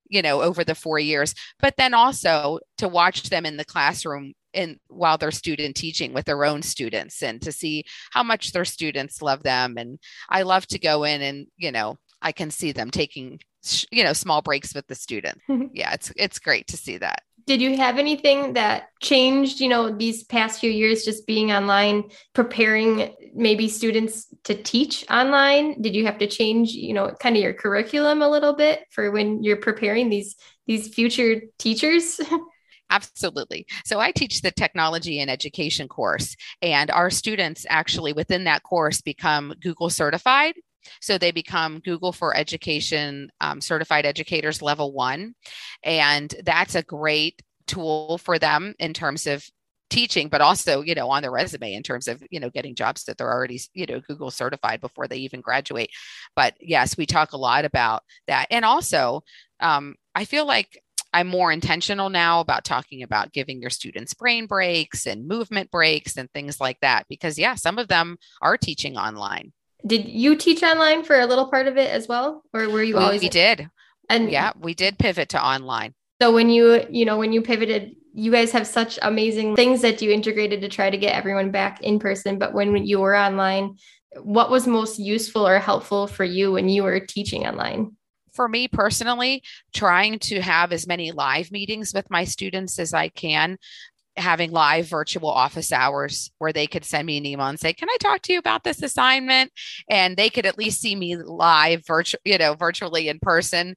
you 0.09 0.21
know, 0.21 0.41
over 0.41 0.63
the 0.63 0.75
four 0.75 0.99
years. 0.99 1.33
But 1.59 1.75
then 1.77 1.93
also 1.93 2.59
to 2.77 2.87
watch 2.87 3.29
them 3.29 3.45
in 3.45 3.57
the 3.57 3.65
classroom 3.65 4.33
and 4.53 4.77
while 4.87 5.17
they're 5.17 5.31
student 5.31 5.75
teaching 5.75 6.11
with 6.11 6.25
their 6.25 6.43
own 6.43 6.61
students 6.63 7.21
and 7.21 7.41
to 7.43 7.51
see 7.51 7.83
how 8.11 8.23
much 8.23 8.51
their 8.51 8.65
students 8.65 9.21
love 9.21 9.43
them. 9.43 9.77
And 9.77 9.99
I 10.27 10.41
love 10.41 10.65
to 10.67 10.79
go 10.79 11.03
in 11.03 11.21
and, 11.21 11.47
you 11.55 11.71
know, 11.71 11.97
I 12.21 12.31
can 12.31 12.51
see 12.51 12.71
them 12.71 12.91
taking 12.91 13.39
you 13.91 14.03
know 14.03 14.13
small 14.13 14.41
breaks 14.41 14.73
with 14.73 14.87
the 14.87 14.95
student 14.95 15.37
yeah 15.73 15.93
it's 15.93 16.13
it's 16.15 16.39
great 16.39 16.65
to 16.67 16.77
see 16.77 16.97
that 16.97 17.23
did 17.49 17.63
you 17.63 17.75
have 17.75 17.97
anything 17.97 18.53
that 18.53 18.89
changed 19.01 19.59
you 19.59 19.67
know 19.67 19.89
these 19.89 20.23
past 20.23 20.59
few 20.59 20.69
years 20.69 21.03
just 21.03 21.25
being 21.25 21.51
online 21.51 22.03
preparing 22.35 23.11
maybe 23.33 23.67
students 23.67 24.27
to 24.43 24.53
teach 24.53 25.03
online 25.09 25.81
did 25.81 25.95
you 25.95 26.05
have 26.05 26.19
to 26.19 26.27
change 26.27 26.73
you 26.73 26.93
know 26.93 27.09
kind 27.19 27.35
of 27.35 27.41
your 27.41 27.53
curriculum 27.53 28.21
a 28.21 28.29
little 28.29 28.53
bit 28.53 28.81
for 28.91 29.09
when 29.09 29.43
you're 29.43 29.57
preparing 29.57 30.09
these 30.09 30.35
these 30.67 30.93
future 30.93 31.41
teachers 31.57 32.21
Absolutely. 32.91 33.67
So 33.85 33.99
I 33.99 34.11
teach 34.11 34.41
the 34.41 34.49
technology 34.49 35.19
and 35.19 35.29
education 35.29 35.87
course, 35.87 36.35
and 36.63 36.89
our 36.89 37.11
students 37.11 37.63
actually 37.69 38.13
within 38.13 38.45
that 38.45 38.63
course 38.63 38.99
become 38.99 39.53
Google 39.61 39.91
certified. 39.91 40.55
So 41.01 41.17
they 41.17 41.31
become 41.31 41.79
Google 41.79 42.11
for 42.11 42.35
Education 42.35 43.31
um, 43.41 43.61
certified 43.61 44.05
educators 44.05 44.61
level 44.61 44.93
one. 44.93 45.35
And 45.83 46.33
that's 46.43 46.75
a 46.75 46.83
great 46.83 47.41
tool 47.67 48.17
for 48.17 48.39
them 48.39 48.73
in 48.79 48.93
terms 48.93 49.27
of 49.27 49.47
teaching 49.89 50.29
but 50.29 50.41
also 50.41 50.81
you 50.81 50.93
know 50.93 51.09
on 51.09 51.21
their 51.21 51.31
resume 51.31 51.73
in 51.73 51.83
terms 51.83 52.07
of 52.07 52.23
you 52.29 52.39
know 52.39 52.49
getting 52.49 52.75
jobs 52.75 53.03
that 53.03 53.17
they're 53.17 53.31
already 53.31 53.59
you 53.73 53.85
know 53.85 53.99
google 54.07 54.29
certified 54.29 54.81
before 54.81 55.07
they 55.07 55.17
even 55.17 55.41
graduate. 55.41 55.89
But 56.35 56.55
yes 56.59 56.97
we 56.97 57.05
talk 57.05 57.33
a 57.33 57.37
lot 57.37 57.65
about 57.65 58.03
that. 58.27 58.47
And 58.51 58.65
also 58.65 59.23
um, 59.59 59.95
i 60.15 60.25
feel 60.25 60.45
like 60.45 60.81
i'm 61.13 61.27
more 61.27 61.51
intentional 61.51 62.09
now 62.09 62.39
about 62.39 62.63
talking 62.63 63.03
about 63.03 63.33
giving 63.33 63.61
your 63.61 63.69
students 63.69 64.13
brain 64.13 64.45
breaks 64.45 65.07
and 65.07 65.27
movement 65.27 65.71
breaks 65.71 66.17
and 66.17 66.31
things 66.31 66.59
like 66.59 66.79
that 66.81 67.05
because 67.09 67.37
yeah 67.37 67.55
some 67.55 67.77
of 67.77 67.87
them 67.87 68.17
are 68.41 68.57
teaching 68.57 68.97
online 68.97 69.51
did 69.85 70.07
you 70.07 70.35
teach 70.35 70.63
online 70.63 71.03
for 71.03 71.19
a 71.19 71.25
little 71.25 71.49
part 71.49 71.67
of 71.67 71.77
it 71.77 71.89
as 71.89 72.07
well? 72.07 72.43
Or 72.53 72.69
were 72.69 72.83
you 72.83 72.95
we, 72.97 73.03
always 73.03 73.21
we 73.21 73.29
did. 73.29 73.69
And 74.09 74.31
yeah 74.31 74.51
we 74.59 74.73
did 74.73 74.97
pivot 74.97 75.29
to 75.29 75.43
online. 75.43 75.93
So 76.21 76.33
when 76.33 76.49
you 76.49 76.85
you 76.89 77.05
know 77.05 77.17
when 77.17 77.33
you 77.33 77.41
pivoted 77.41 77.95
you 78.13 78.31
guys 78.31 78.51
have 78.51 78.65
such 78.65 78.97
amazing 79.03 79.55
things 79.55 79.81
that 79.81 80.01
you 80.01 80.11
integrated 80.11 80.61
to 80.61 80.67
try 80.67 80.89
to 80.89 80.97
get 80.97 81.15
everyone 81.15 81.51
back 81.51 81.81
in 81.81 81.99
person. 81.99 82.39
But 82.39 82.53
when 82.53 82.75
you 82.85 82.99
were 82.99 83.15
online 83.15 83.75
what 84.17 84.49
was 84.49 84.67
most 84.67 84.99
useful 84.99 85.47
or 85.47 85.59
helpful 85.59 86.07
for 86.07 86.23
you 86.23 86.51
when 86.51 86.69
you 86.69 86.83
were 86.83 86.99
teaching 86.99 87.45
online? 87.45 87.95
For 88.33 88.47
me 88.47 88.67
personally, 88.67 89.43
trying 89.73 90.19
to 90.19 90.41
have 90.41 90.71
as 90.71 90.87
many 90.87 91.11
live 91.11 91.51
meetings 91.51 91.93
with 91.93 92.09
my 92.09 92.23
students 92.23 92.79
as 92.79 92.93
I 92.93 93.09
can 93.09 93.57
having 94.19 94.51
live 94.51 94.87
virtual 94.87 95.29
office 95.29 95.71
hours 95.71 96.31
where 96.37 96.53
they 96.53 96.67
could 96.67 96.85
send 96.85 97.05
me 97.05 97.17
an 97.17 97.25
email 97.25 97.47
and 97.47 97.59
say, 97.59 97.73
"Can 97.73 97.89
I 97.89 97.97
talk 97.99 98.21
to 98.23 98.33
you 98.33 98.39
about 98.39 98.63
this 98.63 98.81
assignment?" 98.81 99.51
and 99.89 100.17
they 100.17 100.29
could 100.29 100.45
at 100.45 100.57
least 100.57 100.81
see 100.81 100.95
me 100.95 101.15
live 101.15 101.85
virtual, 101.85 102.19
you 102.25 102.37
know, 102.37 102.53
virtually 102.53 103.07
in 103.07 103.19
person. 103.19 103.75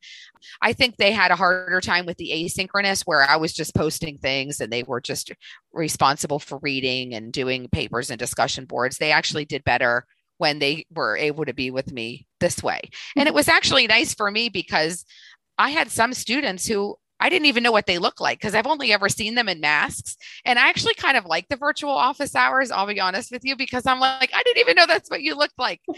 I 0.61 0.73
think 0.73 0.97
they 0.97 1.13
had 1.13 1.31
a 1.31 1.37
harder 1.37 1.81
time 1.81 2.07
with 2.07 2.17
the 2.17 2.31
asynchronous 2.33 3.03
where 3.03 3.23
I 3.23 3.37
was 3.37 3.53
just 3.53 3.75
posting 3.75 4.19
things 4.19 4.61
and 4.61 4.73
they 4.73 4.83
were 4.83 5.01
just 5.01 5.33
responsible 5.73 6.39
for 6.39 6.59
reading 6.63 7.15
and 7.15 7.33
doing 7.33 7.69
papers 7.69 8.11
and 8.11 8.19
discussion 8.19 8.65
boards. 8.65 8.99
They 8.99 9.13
actually 9.13 9.45
did 9.45 9.65
better 9.65 10.07
when 10.39 10.59
they 10.59 10.87
were 10.93 11.17
able 11.17 11.45
to 11.45 11.55
be 11.55 11.71
with 11.71 11.93
me 11.93 12.27
this 12.41 12.63
way. 12.63 12.81
And 13.17 13.27
it 13.27 13.31
mm-hmm. 13.31 13.37
was 13.37 13.49
actually 13.49 13.87
nice 13.87 14.15
for 14.15 14.31
me 14.31 14.49
because 14.49 15.05
I 15.59 15.71
had 15.71 15.91
some 15.91 16.15
students 16.15 16.67
who 16.67 16.97
I 17.23 17.29
didn't 17.29 17.47
even 17.47 17.63
know 17.63 17.71
what 17.71 17.87
they 17.87 17.99
look 17.99 18.21
like 18.21 18.41
because 18.41 18.57
I've 18.57 18.67
only 18.67 18.93
ever 18.93 19.09
seen 19.09 19.37
them 19.37 19.49
in 19.49 19.61
masks. 19.61 20.17
And 20.45 20.59
I 20.59 20.69
actually 20.69 20.95
kind 20.95 21.17
of 21.17 21.25
like 21.25 21.47
the 21.49 21.57
virtual 21.57 21.93
office 21.93 22.35
hours, 22.35 22.73
I'll 22.73 22.87
be 22.87 22.99
honest 22.99 23.31
with 23.31 23.45
you, 23.45 23.55
because 23.55 23.87
I'm 23.87 24.01
like, 24.01 24.31
I 24.35 24.43
didn't 24.43 24.59
even 24.59 24.75
know 24.75 24.87
that's 24.87 25.09
what 25.09 25.23
you 25.23 25.37
looked 25.37 25.57
like. 25.57 25.81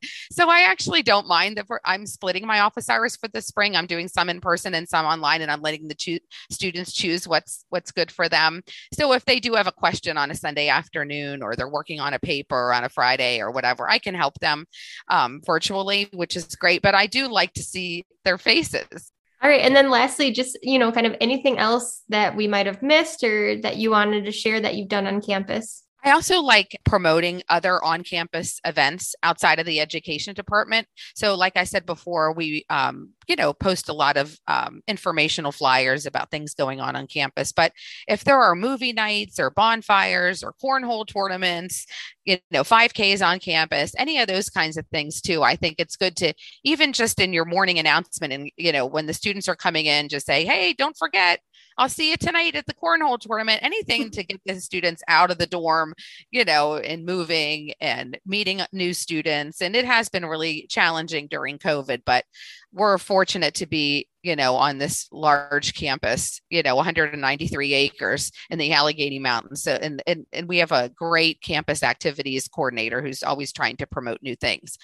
so 0.32 0.48
I 0.48 0.60
actually 0.60 1.02
don't 1.02 1.28
mind 1.28 1.58
that 1.58 1.66
I'm 1.84 2.06
splitting 2.06 2.46
my 2.46 2.60
office 2.60 2.88
hours 2.88 3.14
for 3.14 3.28
the 3.28 3.42
spring. 3.42 3.76
I'm 3.76 3.86
doing 3.86 4.08
some 4.08 4.30
in 4.30 4.40
person 4.40 4.72
and 4.72 4.88
some 4.88 5.04
online, 5.04 5.42
and 5.42 5.50
I'm 5.50 5.60
letting 5.60 5.86
the 5.86 5.94
cho- 5.94 6.24
students 6.50 6.94
choose 6.94 7.28
what's 7.28 7.66
what's 7.68 7.90
good 7.90 8.10
for 8.10 8.26
them. 8.30 8.62
So 8.94 9.12
if 9.12 9.26
they 9.26 9.40
do 9.40 9.52
have 9.52 9.66
a 9.66 9.72
question 9.72 10.16
on 10.16 10.30
a 10.30 10.34
Sunday 10.34 10.68
afternoon 10.68 11.42
or 11.42 11.56
they're 11.56 11.68
working 11.68 12.00
on 12.00 12.14
a 12.14 12.18
paper 12.18 12.72
on 12.72 12.84
a 12.84 12.88
Friday 12.88 13.40
or 13.40 13.50
whatever, 13.50 13.88
I 13.88 13.98
can 13.98 14.14
help 14.14 14.38
them 14.38 14.64
um, 15.08 15.42
virtually, 15.44 16.08
which 16.14 16.36
is 16.36 16.56
great. 16.56 16.80
But 16.80 16.94
I 16.94 17.06
do 17.06 17.28
like 17.28 17.52
to 17.54 17.62
see 17.62 18.06
their 18.24 18.38
faces. 18.38 19.12
All 19.40 19.48
right. 19.48 19.60
And 19.60 19.74
then 19.74 19.90
lastly, 19.90 20.32
just, 20.32 20.58
you 20.62 20.78
know, 20.78 20.90
kind 20.90 21.06
of 21.06 21.16
anything 21.20 21.58
else 21.58 22.02
that 22.08 22.34
we 22.34 22.48
might 22.48 22.66
have 22.66 22.82
missed 22.82 23.22
or 23.22 23.60
that 23.60 23.76
you 23.76 23.90
wanted 23.90 24.24
to 24.24 24.32
share 24.32 24.60
that 24.60 24.74
you've 24.74 24.88
done 24.88 25.06
on 25.06 25.20
campus? 25.22 25.84
I 26.04 26.12
also 26.12 26.40
like 26.40 26.78
promoting 26.84 27.42
other 27.48 27.82
on 27.82 28.04
campus 28.04 28.60
events 28.64 29.16
outside 29.24 29.58
of 29.58 29.66
the 29.66 29.80
education 29.80 30.32
department. 30.32 30.86
So, 31.14 31.34
like 31.34 31.56
I 31.56 31.64
said 31.64 31.86
before, 31.86 32.32
we, 32.32 32.64
um, 32.70 33.10
you 33.26 33.34
know, 33.34 33.52
post 33.52 33.88
a 33.88 33.92
lot 33.92 34.16
of 34.16 34.38
um, 34.46 34.80
informational 34.86 35.50
flyers 35.50 36.06
about 36.06 36.30
things 36.30 36.54
going 36.54 36.80
on 36.80 36.94
on 36.94 37.08
campus. 37.08 37.50
But 37.50 37.72
if 38.06 38.22
there 38.22 38.40
are 38.40 38.54
movie 38.54 38.92
nights 38.92 39.40
or 39.40 39.50
bonfires 39.50 40.44
or 40.44 40.54
cornhole 40.62 41.06
tournaments, 41.06 41.84
you 42.24 42.38
know, 42.52 42.62
5Ks 42.62 43.20
on 43.26 43.40
campus, 43.40 43.92
any 43.98 44.18
of 44.20 44.28
those 44.28 44.50
kinds 44.50 44.76
of 44.76 44.86
things 44.92 45.20
too, 45.20 45.42
I 45.42 45.56
think 45.56 45.76
it's 45.78 45.96
good 45.96 46.16
to 46.18 46.32
even 46.62 46.92
just 46.92 47.18
in 47.20 47.32
your 47.32 47.44
morning 47.44 47.78
announcement 47.78 48.32
and, 48.32 48.50
you 48.56 48.70
know, 48.70 48.86
when 48.86 49.06
the 49.06 49.14
students 49.14 49.48
are 49.48 49.56
coming 49.56 49.86
in, 49.86 50.08
just 50.08 50.26
say, 50.26 50.44
hey, 50.44 50.74
don't 50.74 50.96
forget, 50.96 51.40
I'll 51.78 51.88
see 51.88 52.10
you 52.10 52.16
tonight 52.16 52.56
at 52.56 52.66
the 52.66 52.74
cornhole 52.74 53.18
tournament. 53.20 53.62
Anything 53.62 54.10
to 54.12 54.24
get 54.24 54.40
the 54.44 54.60
students 54.60 55.02
out 55.08 55.30
of 55.30 55.38
the 55.38 55.46
dorm, 55.46 55.94
you 56.30 56.44
know, 56.44 56.76
and 56.76 57.06
moving 57.06 57.72
and 57.80 58.18
meeting 58.26 58.60
new 58.72 58.92
students. 58.92 59.62
And 59.62 59.76
it 59.76 59.84
has 59.84 60.08
been 60.08 60.26
really 60.26 60.66
challenging 60.68 61.28
during 61.28 61.58
COVID, 61.58 62.02
but 62.04 62.24
we're 62.72 62.98
fortunate 62.98 63.54
to 63.54 63.66
be, 63.66 64.08
you 64.22 64.36
know, 64.36 64.54
on 64.56 64.78
this 64.78 65.08
large 65.12 65.74
campus, 65.74 66.40
you 66.50 66.62
know, 66.62 66.74
193 66.76 67.72
acres 67.72 68.30
in 68.50 68.58
the 68.58 68.72
Allegheny 68.72 69.18
Mountains. 69.18 69.62
So, 69.62 69.72
and, 69.72 70.02
and, 70.06 70.26
and 70.32 70.48
we 70.48 70.58
have 70.58 70.72
a 70.72 70.90
great 70.90 71.40
campus 71.40 71.82
activities 71.82 72.48
coordinator 72.48 73.00
who's 73.00 73.22
always 73.22 73.52
trying 73.52 73.76
to 73.76 73.86
promote 73.86 74.18
new 74.20 74.36
things. 74.36 74.76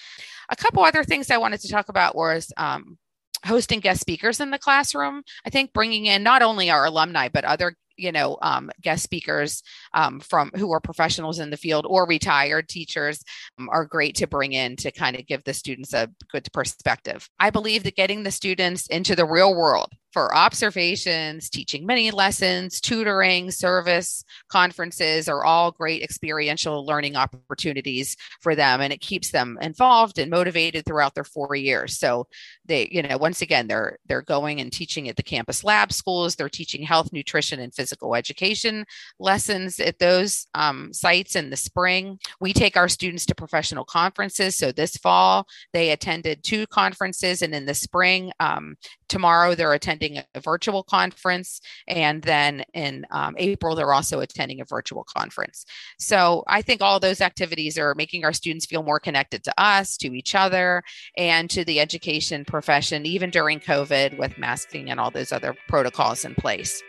A 0.49 0.55
couple 0.55 0.83
other 0.83 1.03
things 1.03 1.29
I 1.29 1.37
wanted 1.37 1.59
to 1.61 1.69
talk 1.69 1.89
about 1.89 2.15
was 2.15 2.51
um, 2.57 2.97
hosting 3.45 3.79
guest 3.79 4.01
speakers 4.01 4.39
in 4.39 4.51
the 4.51 4.59
classroom. 4.59 5.23
I 5.45 5.49
think 5.49 5.73
bringing 5.73 6.05
in 6.05 6.23
not 6.23 6.41
only 6.41 6.69
our 6.69 6.85
alumni, 6.85 7.29
but 7.29 7.45
other 7.45 7.75
you 7.97 8.11
know 8.11 8.37
um, 8.41 8.69
guest 8.81 9.03
speakers 9.03 9.63
um, 9.93 10.19
from 10.19 10.51
who 10.55 10.71
are 10.71 10.79
professionals 10.79 11.39
in 11.39 11.49
the 11.49 11.57
field 11.57 11.85
or 11.87 12.05
retired 12.05 12.67
teachers 12.67 13.23
um, 13.59 13.69
are 13.69 13.85
great 13.85 14.15
to 14.15 14.27
bring 14.27 14.53
in 14.53 14.75
to 14.75 14.91
kind 14.91 15.15
of 15.17 15.25
give 15.25 15.43
the 15.43 15.53
students 15.53 15.93
a 15.93 16.09
good 16.31 16.47
perspective 16.53 17.29
i 17.39 17.49
believe 17.49 17.83
that 17.83 17.95
getting 17.95 18.23
the 18.23 18.31
students 18.31 18.87
into 18.87 19.15
the 19.15 19.25
real 19.25 19.55
world 19.55 19.93
for 20.15 20.33
observations, 20.33 21.49
teaching 21.49 21.85
mini 21.85 22.09
lessons, 22.09 22.79
tutoring, 22.79 23.51
service, 23.51 24.23
conferences 24.47 25.27
are 25.27 25.43
all 25.43 25.73
great 25.73 26.01
experiential 26.01 26.85
learning 26.85 27.17
opportunities 27.17 28.15
for 28.39 28.55
them. 28.55 28.79
And 28.79 28.93
it 28.93 29.01
keeps 29.01 29.31
them 29.31 29.57
involved 29.59 30.17
and 30.17 30.31
motivated 30.31 30.85
throughout 30.85 31.15
their 31.15 31.25
four 31.25 31.53
years. 31.53 31.99
So 31.99 32.27
they, 32.63 32.87
you 32.89 33.01
know, 33.01 33.17
once 33.17 33.41
again, 33.41 33.67
they're 33.67 33.97
they're 34.05 34.21
going 34.21 34.61
and 34.61 34.71
teaching 34.71 35.09
at 35.09 35.17
the 35.17 35.21
campus 35.21 35.65
lab 35.65 35.91
schools, 35.91 36.35
they're 36.35 36.47
teaching 36.47 36.83
health, 36.83 37.11
nutrition, 37.11 37.59
and 37.59 37.75
physical 37.75 38.15
education 38.15 38.85
lessons 39.19 39.81
at 39.81 39.99
those 39.99 40.47
um, 40.53 40.93
sites 40.93 41.35
in 41.35 41.49
the 41.49 41.57
spring. 41.57 42.19
We 42.39 42.53
take 42.53 42.77
our 42.77 42.87
students 42.87 43.25
to 43.25 43.35
professional 43.35 43.83
conferences. 43.83 44.55
So 44.55 44.71
this 44.71 44.95
fall, 44.95 45.45
they 45.73 45.91
attended 45.91 46.41
two 46.41 46.67
conferences, 46.67 47.41
and 47.41 47.53
in 47.53 47.65
the 47.65 47.73
spring, 47.73 48.31
um, 48.39 48.77
tomorrow 49.09 49.55
they're 49.55 49.73
attending 49.73 50.04
attending 50.05 50.23
a 50.33 50.39
virtual 50.39 50.83
conference. 50.83 51.61
And 51.87 52.21
then 52.21 52.63
in 52.73 53.05
um, 53.11 53.35
April, 53.37 53.75
they're 53.75 53.93
also 53.93 54.19
attending 54.19 54.61
a 54.61 54.65
virtual 54.65 55.03
conference. 55.03 55.65
So 55.99 56.43
I 56.47 56.61
think 56.61 56.81
all 56.81 56.99
those 56.99 57.21
activities 57.21 57.77
are 57.77 57.95
making 57.95 58.25
our 58.25 58.33
students 58.33 58.65
feel 58.65 58.83
more 58.83 58.99
connected 58.99 59.43
to 59.45 59.53
us, 59.61 59.97
to 59.97 60.13
each 60.13 60.35
other, 60.35 60.83
and 61.17 61.49
to 61.49 61.65
the 61.65 61.79
education 61.79 62.45
profession, 62.45 63.05
even 63.05 63.29
during 63.29 63.59
COVID 63.59 64.17
with 64.17 64.37
masking 64.37 64.89
and 64.89 64.99
all 64.99 65.11
those 65.11 65.31
other 65.31 65.55
protocols 65.67 66.25
in 66.25 66.35
place. 66.35 66.81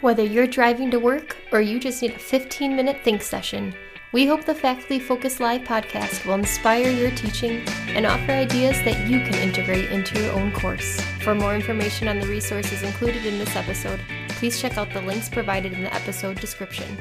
Whether 0.00 0.24
you're 0.24 0.46
driving 0.46 0.90
to 0.90 0.98
work 0.98 1.36
or 1.52 1.60
you 1.60 1.80
just 1.80 2.02
need 2.02 2.12
a 2.12 2.18
15 2.18 2.76
minute 2.76 2.98
think 3.04 3.22
session, 3.22 3.74
we 4.12 4.26
hope 4.26 4.44
the 4.44 4.54
Faculty 4.54 5.00
Focus 5.00 5.40
Live 5.40 5.62
podcast 5.62 6.24
will 6.24 6.34
inspire 6.34 6.88
your 6.88 7.10
teaching 7.12 7.66
and 7.88 8.06
offer 8.06 8.30
ideas 8.30 8.76
that 8.84 9.08
you 9.08 9.18
can 9.20 9.34
integrate 9.34 9.90
into 9.90 10.22
your 10.22 10.32
own 10.34 10.52
course. 10.52 11.00
For 11.24 11.34
more 11.34 11.54
information 11.54 12.06
on 12.06 12.20
the 12.20 12.26
resources 12.26 12.82
included 12.82 13.24
in 13.24 13.38
this 13.38 13.56
episode, 13.56 13.98
please 14.28 14.60
check 14.60 14.76
out 14.76 14.92
the 14.92 15.00
links 15.00 15.26
provided 15.26 15.72
in 15.72 15.82
the 15.82 15.94
episode 15.94 16.38
description. 16.38 16.98